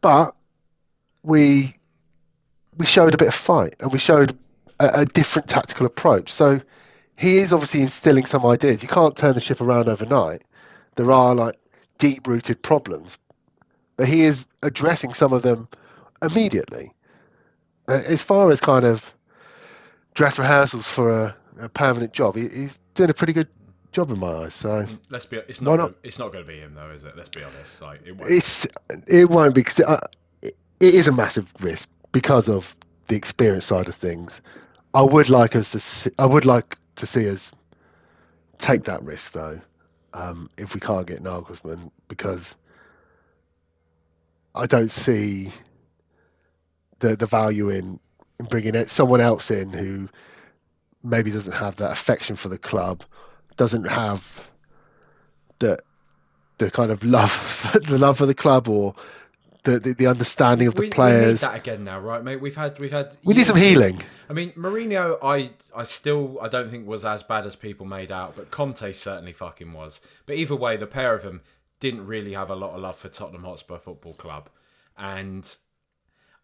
[0.00, 0.34] but
[1.22, 1.74] we
[2.76, 4.36] we showed a bit of fight and we showed
[4.78, 6.32] a, a different tactical approach.
[6.32, 6.60] So
[7.16, 8.82] he is obviously instilling some ideas.
[8.82, 10.42] You can't turn the ship around overnight.
[10.96, 11.56] There are like
[11.98, 13.18] deep rooted problems,
[14.00, 15.68] but he is addressing some of them
[16.22, 16.94] immediately.
[17.86, 19.12] And as far as kind of
[20.14, 23.48] dress rehearsals for a, a permanent job, he, he's doing a pretty good
[23.92, 24.54] job in my eyes.
[24.54, 25.36] So Let's be.
[25.48, 25.76] It's not.
[25.76, 25.92] not?
[26.02, 27.14] It's not going to be him though, is it?
[27.14, 27.82] Let's be honest.
[27.82, 28.30] Like it won't.
[28.30, 28.66] it's
[29.06, 30.00] it won't be 'cause, uh,
[30.40, 32.74] it, it is a massive risk because of
[33.08, 34.40] the experience side of things.
[34.94, 37.52] I would like us to see, I would like to see us
[38.56, 39.60] take that risk though,
[40.14, 42.56] um, if we can't get Nagelsmann because
[44.54, 45.50] I don't see
[47.00, 48.00] the the value in,
[48.38, 50.08] in bringing it, someone else in who
[51.02, 53.04] maybe doesn't have that affection for the club,
[53.56, 54.50] doesn't have
[55.58, 55.78] the
[56.58, 58.94] the kind of love the love for the club or
[59.64, 61.42] the the, the understanding of the we, we players.
[61.42, 62.40] need that again now, right, mate?
[62.40, 62.78] We've had.
[62.78, 63.16] We've had.
[63.24, 64.02] We need some healing.
[64.28, 68.12] I mean, Mourinho, I, I still, I don't think was as bad as people made
[68.12, 70.00] out, but Conte certainly fucking was.
[70.24, 71.40] But either way, the pair of them
[71.80, 74.48] didn't really have a lot of love for Tottenham Hotspur Football Club,
[74.96, 75.56] and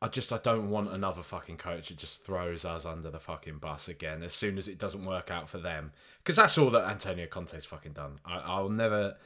[0.03, 3.59] I just, I don't want another fucking coach that just throws us under the fucking
[3.59, 6.89] bus again as soon as it doesn't work out for them, because that's all that
[6.89, 8.17] Antonio Conte's fucking done.
[8.25, 9.17] I, I'll never,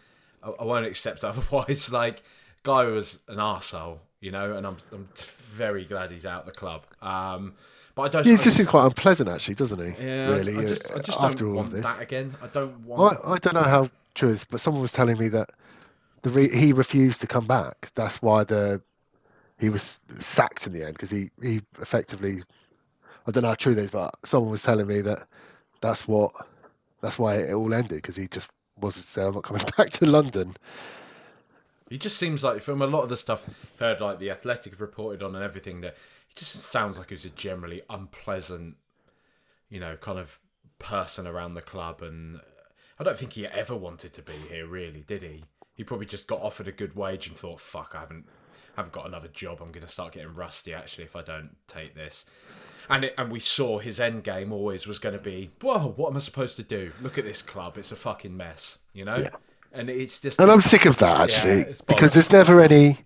[0.43, 1.91] I, I won't accept otherwise.
[1.93, 2.23] Like,
[2.63, 6.53] guy was an arsehole, you know, and I'm, I'm just very glad he's out the
[6.53, 6.85] club.
[7.03, 7.55] Um,
[7.97, 8.27] but I don't.
[8.27, 10.05] He's just seems quite unpleasant, actually, doesn't he?
[10.07, 10.57] yeah, really.
[10.57, 11.83] I, just, I just after don't all of want this.
[11.83, 12.37] that again.
[12.41, 13.19] I don't Well, want.
[13.25, 15.51] I, I don't know how true it is, but someone was telling me that
[16.23, 17.91] the re- he refused to come back.
[17.95, 18.83] That's why the
[19.59, 22.43] he was sacked in the end because he, he effectively
[23.27, 25.27] I don't know how true that is, but someone was telling me that
[25.81, 26.33] that's what
[27.01, 28.49] that's why it all ended because he just
[28.81, 30.57] wasn't saying I'm not coming back to London.
[31.89, 34.73] He just seems like from a lot of the stuff I've heard, like the Athletic
[34.73, 35.81] have reported on and everything.
[35.81, 35.97] That
[36.29, 38.77] he just sounds like he's a generally unpleasant,
[39.69, 40.39] you know, kind of
[40.79, 42.01] person around the club.
[42.01, 42.41] And
[42.99, 45.45] I don't think he ever wanted to be here, really, did he?
[45.81, 48.27] He probably just got offered a good wage and thought, "Fuck, I haven't,
[48.77, 49.63] haven't got another job.
[49.63, 52.27] I'm going to start getting rusty actually if I don't take this."
[52.91, 56.11] And it, and we saw his end game always was going to be, "Whoa, what
[56.11, 56.93] am I supposed to do?
[57.01, 57.79] Look at this club.
[57.79, 59.17] It's a fucking mess," you know.
[59.17, 59.31] Yeah.
[59.73, 62.99] And it's just, And I'm sick of that actually, Yeah, because there's never any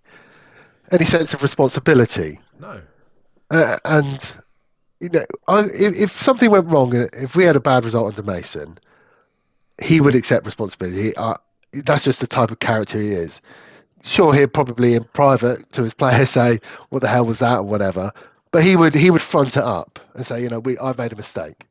[0.91, 2.41] any sense of responsibility.
[2.59, 2.83] no.
[3.53, 4.35] Uh, and
[4.99, 8.25] you know, I, if, if something went wrong, if we had a bad result under
[8.25, 8.79] Mason,
[9.81, 11.15] he would accept responsibility.
[11.17, 11.37] Uh,
[11.83, 13.41] that's just the type of character he is.
[14.03, 16.61] Sure, he'd probably in private to his players say,
[16.91, 18.13] "What the hell was that?" or whatever.
[18.51, 21.13] But he would he would front it up and say, "You know, we I've made
[21.13, 21.67] a mistake."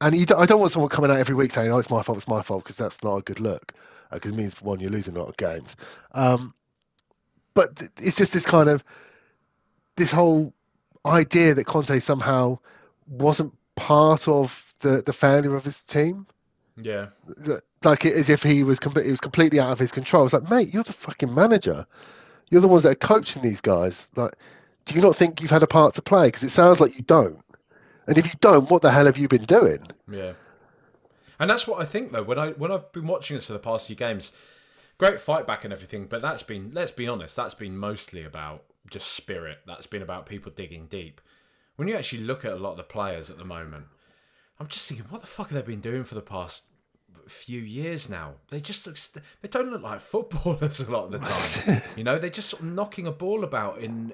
[0.00, 2.18] And don't, I don't want someone coming out every week saying, "Oh, it's my fault,
[2.18, 3.72] it's my fault," because that's not a good look.
[4.10, 5.76] Because it means one, you're losing a lot of games.
[6.12, 6.54] Um,
[7.54, 8.84] but th- it's just this kind of
[9.96, 10.52] this whole
[11.06, 12.58] idea that Conte somehow
[13.06, 16.26] wasn't part of the, the failure of his team.
[16.82, 17.08] Yeah.
[17.84, 20.24] Like as if he was com- it was completely out of his control.
[20.24, 21.86] It's like, mate, you're the fucking manager.
[22.50, 24.10] You're the ones that are coaching these guys.
[24.14, 24.32] Like,
[24.84, 26.28] do you not think you've had a part to play?
[26.28, 27.38] Because it sounds like you don't.
[28.06, 29.86] And if you don't, what the hell have you been doing?
[30.10, 30.32] Yeah,
[31.38, 32.22] and that's what I think though.
[32.22, 34.32] When I when I've been watching this for the past few games,
[34.98, 38.64] great fight back and everything, but that's been let's be honest, that's been mostly about
[38.90, 39.58] just spirit.
[39.66, 41.20] That's been about people digging deep.
[41.76, 43.86] When you actually look at a lot of the players at the moment,
[44.60, 46.62] I'm just thinking, what the fuck have they been doing for the past
[47.28, 48.34] few years now?
[48.50, 51.82] They just look, st- they don't look like footballers a lot of the time.
[51.96, 54.12] you know, they're just sort of knocking a ball about in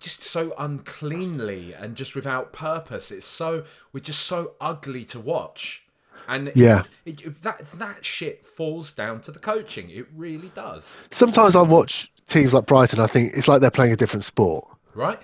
[0.00, 3.10] just so uncleanly and just without purpose.
[3.10, 5.84] It's so we're just so ugly to watch.
[6.28, 6.82] And Yeah.
[7.06, 9.90] it, it, that that shit falls down to the coaching.
[9.90, 13.00] It really does, Sometimes I watch teams like Brighton.
[13.00, 14.66] I think it's like they're playing a different sport.
[14.94, 15.20] right?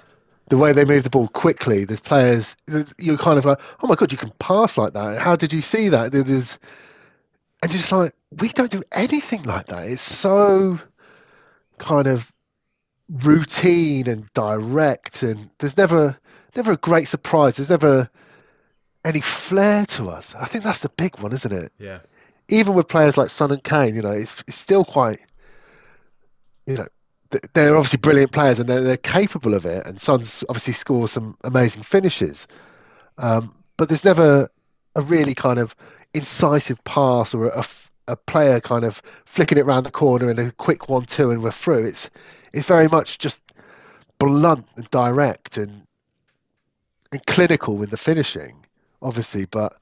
[0.49, 1.85] The way they move the ball quickly.
[1.85, 2.57] There's players
[2.99, 5.19] you're kind of like, oh my god, you can pass like that.
[5.19, 6.13] How did you see that?
[6.13, 6.59] There's
[7.63, 9.89] and just like we don't do anything like that.
[9.89, 10.79] It's so
[11.79, 12.31] kind of
[13.09, 16.19] routine and direct, and there's never
[16.55, 17.57] never a great surprise.
[17.57, 18.11] There's never
[19.05, 20.35] any flair to us.
[20.35, 21.73] I think that's the big one, isn't it?
[21.79, 22.01] Yeah,
[22.49, 25.21] even with players like Son and Kane, you know, it's, it's still quite,
[26.67, 26.89] you know,
[27.53, 29.87] they're obviously brilliant players and they're, they're capable of it.
[29.87, 32.47] And Son's obviously scores some amazing finishes.
[33.19, 34.49] Um, but there's never
[34.95, 35.75] a really kind of
[36.13, 37.51] incisive pass or
[38.07, 41.51] a player kind of flicking it around the corner in a quick one-two and we're
[41.51, 41.87] through.
[41.87, 42.11] It's
[42.53, 43.43] it's very much just
[44.19, 45.87] blunt and direct and
[47.13, 48.65] and clinical in the finishing,
[49.01, 49.75] obviously, but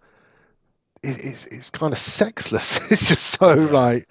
[1.03, 2.79] it, it's it's kind of sexless.
[2.91, 4.09] It's just so like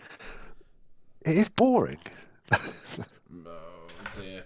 [1.26, 2.00] it is boring.
[3.46, 3.88] Oh
[4.20, 4.44] dear.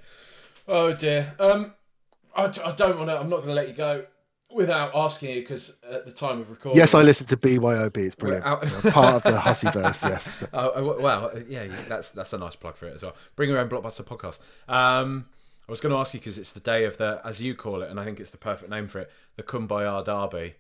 [0.67, 1.33] Oh dear.
[1.39, 1.73] Um,
[2.35, 3.19] I, I don't want to.
[3.19, 4.05] I'm not going to let you go
[4.53, 6.77] without asking you because at the time of recording.
[6.77, 7.97] yes, I listen to BYOB.
[7.97, 8.45] It's brilliant.
[8.45, 8.61] out-
[8.93, 10.09] part of the Hussyverse.
[10.09, 10.37] Yes.
[10.53, 13.15] Oh, oh, well, yeah, that's that's a nice plug for it as well.
[13.35, 14.39] Bring your own blockbuster podcast.
[14.67, 15.25] Um,
[15.67, 17.81] I was going to ask you because it's the day of the, as you call
[17.81, 20.55] it, and I think it's the perfect name for it, the Kumbaya Derby.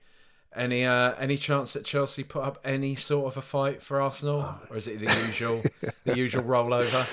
[0.55, 4.55] Any uh, any chance that Chelsea put up any sort of a fight for Arsenal,
[4.69, 5.61] or is it the usual
[6.05, 7.05] the usual rollover?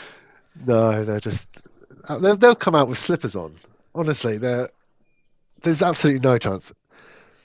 [0.66, 1.46] No, they're just
[2.09, 3.59] uh, they'll, they'll come out with slippers on.
[3.94, 4.68] Honestly, they're,
[5.62, 6.72] there's absolutely no chance.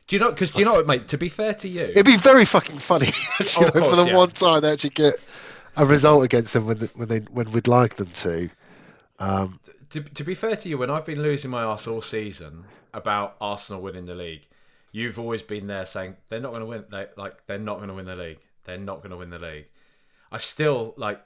[0.08, 0.32] Do you know?
[0.32, 1.08] Because do you know what, mate?
[1.10, 3.08] To be fair to you, It'd be very fucking funny
[3.40, 4.16] actually, Oh, though, for the yeah.
[4.16, 5.16] one time they actually get
[5.76, 8.50] a result against them when when they when we'd like them to.
[9.20, 12.66] Um, to, to be fair to you, when I've been losing my ass all season
[12.94, 14.48] about Arsenal winning the league,
[14.92, 16.86] you've always been there saying they're not going to win.
[16.90, 18.40] They like they're not going to win the league.
[18.64, 19.66] They're not going to win the league.
[20.32, 21.22] I still like.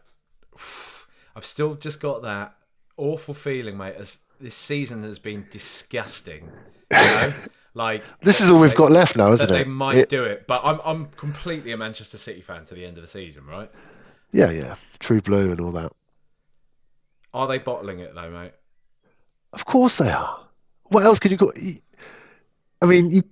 [1.35, 2.55] I've still just got that
[2.97, 3.95] awful feeling, mate.
[3.97, 6.51] As this season has been disgusting.
[6.91, 7.31] You know,
[7.73, 9.53] like this is all we've they- got left now, isn't it?
[9.53, 12.85] they might It- do it, but I'm I'm completely a Manchester City fan to the
[12.85, 13.71] end of the season, right?
[14.33, 15.91] Yeah, yeah, True Blue and all that.
[17.33, 18.53] Are they bottling it though, mate?
[19.53, 20.45] Of course they are.
[20.85, 21.53] What else could you call?
[22.81, 23.23] I mean, you,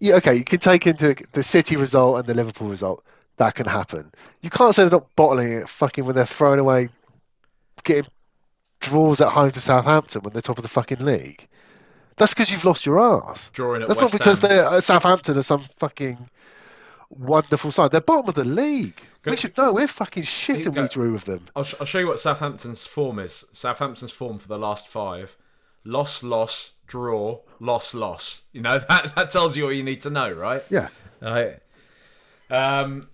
[0.00, 0.34] you okay?
[0.34, 3.04] You can take into the City result and the Liverpool result.
[3.38, 4.10] That can happen.
[4.42, 5.68] You can't say they're not bottling it.
[5.68, 6.88] Fucking when they're throwing away,
[7.84, 8.10] getting
[8.80, 11.46] draws at home to Southampton when they're top of the fucking league.
[12.16, 13.50] That's because you've lost your ass.
[13.52, 14.50] Drawing at That's West not because Ham.
[14.50, 16.28] they're uh, Southampton are some fucking
[17.10, 17.90] wonderful side.
[17.92, 19.00] They're bottom of the league.
[19.22, 19.72] Go- we should know.
[19.72, 21.46] We're fucking shit, and go- we drew with them.
[21.56, 23.44] I'll, sh- I'll show you what Southampton's form is.
[23.52, 25.36] Southampton's form for the last five:
[25.84, 28.42] loss, loss, draw, loss, loss.
[28.52, 30.62] You know that that tells you all you need to know, right?
[30.70, 30.88] Yeah.
[31.20, 31.58] Right.
[32.50, 33.08] Um,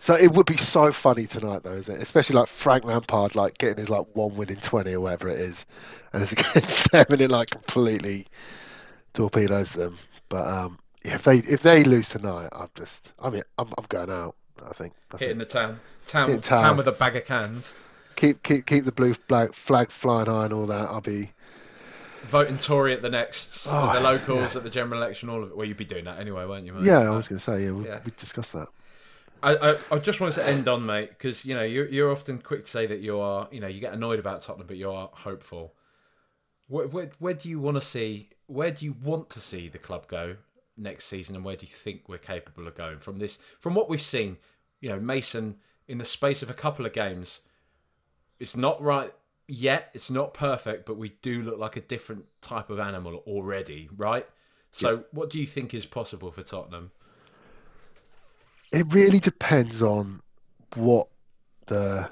[0.00, 2.00] So it would be so funny tonight, though, isn't it?
[2.02, 5.38] Especially like Frank Lampard, like getting his like one win in twenty or whatever it
[5.38, 5.66] is,
[6.14, 8.26] and it's against them, and it like completely
[9.12, 9.98] torpedoes them.
[10.30, 13.84] But um, yeah, if they if they lose tonight, I'm just, I mean, I'm I'm
[13.88, 14.36] going out.
[14.66, 15.44] I think that's Hitting it.
[15.44, 15.80] the town.
[16.06, 16.62] Town, Hitting town.
[16.62, 16.76] town.
[16.78, 17.74] with a bag of cans.
[18.16, 20.88] Keep keep keep the blue flag, flag flying high and all that.
[20.88, 21.32] I'll be
[22.24, 24.58] Voting Tory at the next, Oh, at the locals, yeah.
[24.58, 25.56] at the general election, all of it.
[25.56, 26.84] Well, you'd be doing that anyway, won't you, mate?
[26.84, 27.00] yeah.
[27.00, 27.70] I was going to say yeah.
[27.72, 28.00] We yeah.
[28.04, 28.68] we discussed that.
[29.42, 32.38] I, I, I just wanted to end on, mate, because you know you're you're often
[32.38, 34.90] quick to say that you are, you know, you get annoyed about Tottenham, but you
[34.90, 35.74] are hopeful.
[36.68, 38.30] Where, where, where do you want to see?
[38.46, 40.36] Where do you want to see the club go
[40.76, 43.38] next season, and where do you think we're capable of going from this?
[43.58, 44.36] From what we've seen,
[44.80, 45.56] you know, Mason
[45.88, 47.40] in the space of a couple of games,
[48.38, 49.12] it's not right
[49.48, 49.90] yet.
[49.94, 54.26] It's not perfect, but we do look like a different type of animal already, right?
[54.72, 56.92] So, what do you think is possible for Tottenham?
[58.72, 60.20] It really depends on
[60.76, 61.08] what
[61.66, 62.08] the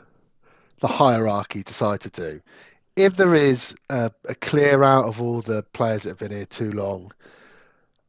[0.80, 2.40] the hierarchy decide to do.
[2.96, 6.46] If there is a, a clear out of all the players that have been here
[6.46, 7.12] too long,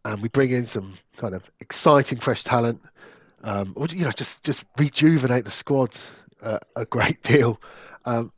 [0.05, 2.81] and we bring in some kind of exciting fresh talent,
[3.43, 5.97] um, or you know, just just rejuvenate the squad
[6.41, 7.59] uh, a great deal.
[8.05, 8.31] Um,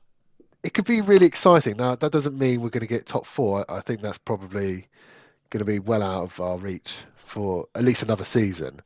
[0.63, 1.77] it could be really exciting.
[1.77, 3.65] Now, that doesn't mean we're going to get top four.
[3.67, 4.87] I think that's probably
[5.49, 6.93] going to be well out of our reach
[7.25, 8.81] for at least another season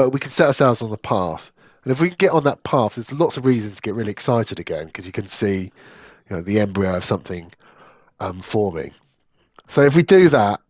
[0.00, 1.52] but we can set ourselves on the path.
[1.84, 4.10] And if we can get on that path, there's lots of reasons to get really
[4.10, 5.70] excited again because you can see,
[6.30, 7.52] you know, the embryo of something
[8.18, 8.94] um, forming.
[9.66, 10.62] So if we do that,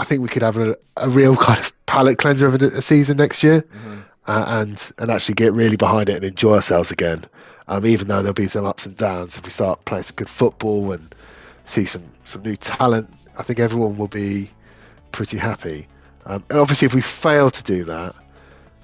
[0.00, 2.82] I think we could have a, a real kind of palate cleanser of a, a
[2.82, 3.64] season next year,
[4.26, 7.24] uh, and and actually get really behind it and enjoy ourselves again.
[7.68, 10.28] Um, even though there'll be some ups and downs, if we start playing some good
[10.28, 11.14] football and
[11.64, 13.08] see some some new talent,
[13.38, 14.50] I think everyone will be
[15.12, 15.86] pretty happy.
[16.26, 18.14] Um, obviously, if we fail to do that,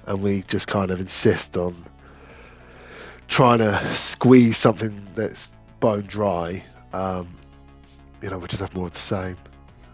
[0.05, 1.85] and we just kind of insist on
[3.27, 6.63] trying to squeeze something that's bone dry,
[6.93, 7.27] um,
[8.21, 9.37] you know, we'll just have more of the same.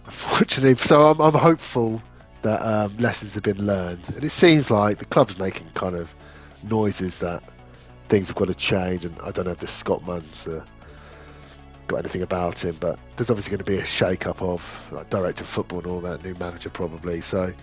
[0.06, 2.02] Unfortunately, so I'm, I'm hopeful
[2.44, 6.14] that um, lessons have been learned, and it seems like the club's making kind of
[6.64, 7.44] noises that
[8.10, 9.06] things have got to change.
[9.06, 10.48] And I don't know if this Scott Munn's
[11.88, 15.44] got anything about him, but there's obviously going to be a shake-up of like, director
[15.44, 17.22] of football and all that, new manager probably.
[17.22, 17.54] So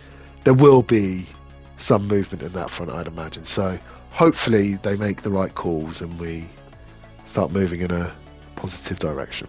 [0.44, 1.26] there will be
[1.76, 3.44] some movement in that front, I'd imagine.
[3.44, 3.78] So
[4.10, 6.46] hopefully they make the right calls and we
[7.24, 8.12] start moving in a
[8.56, 9.48] positive direction.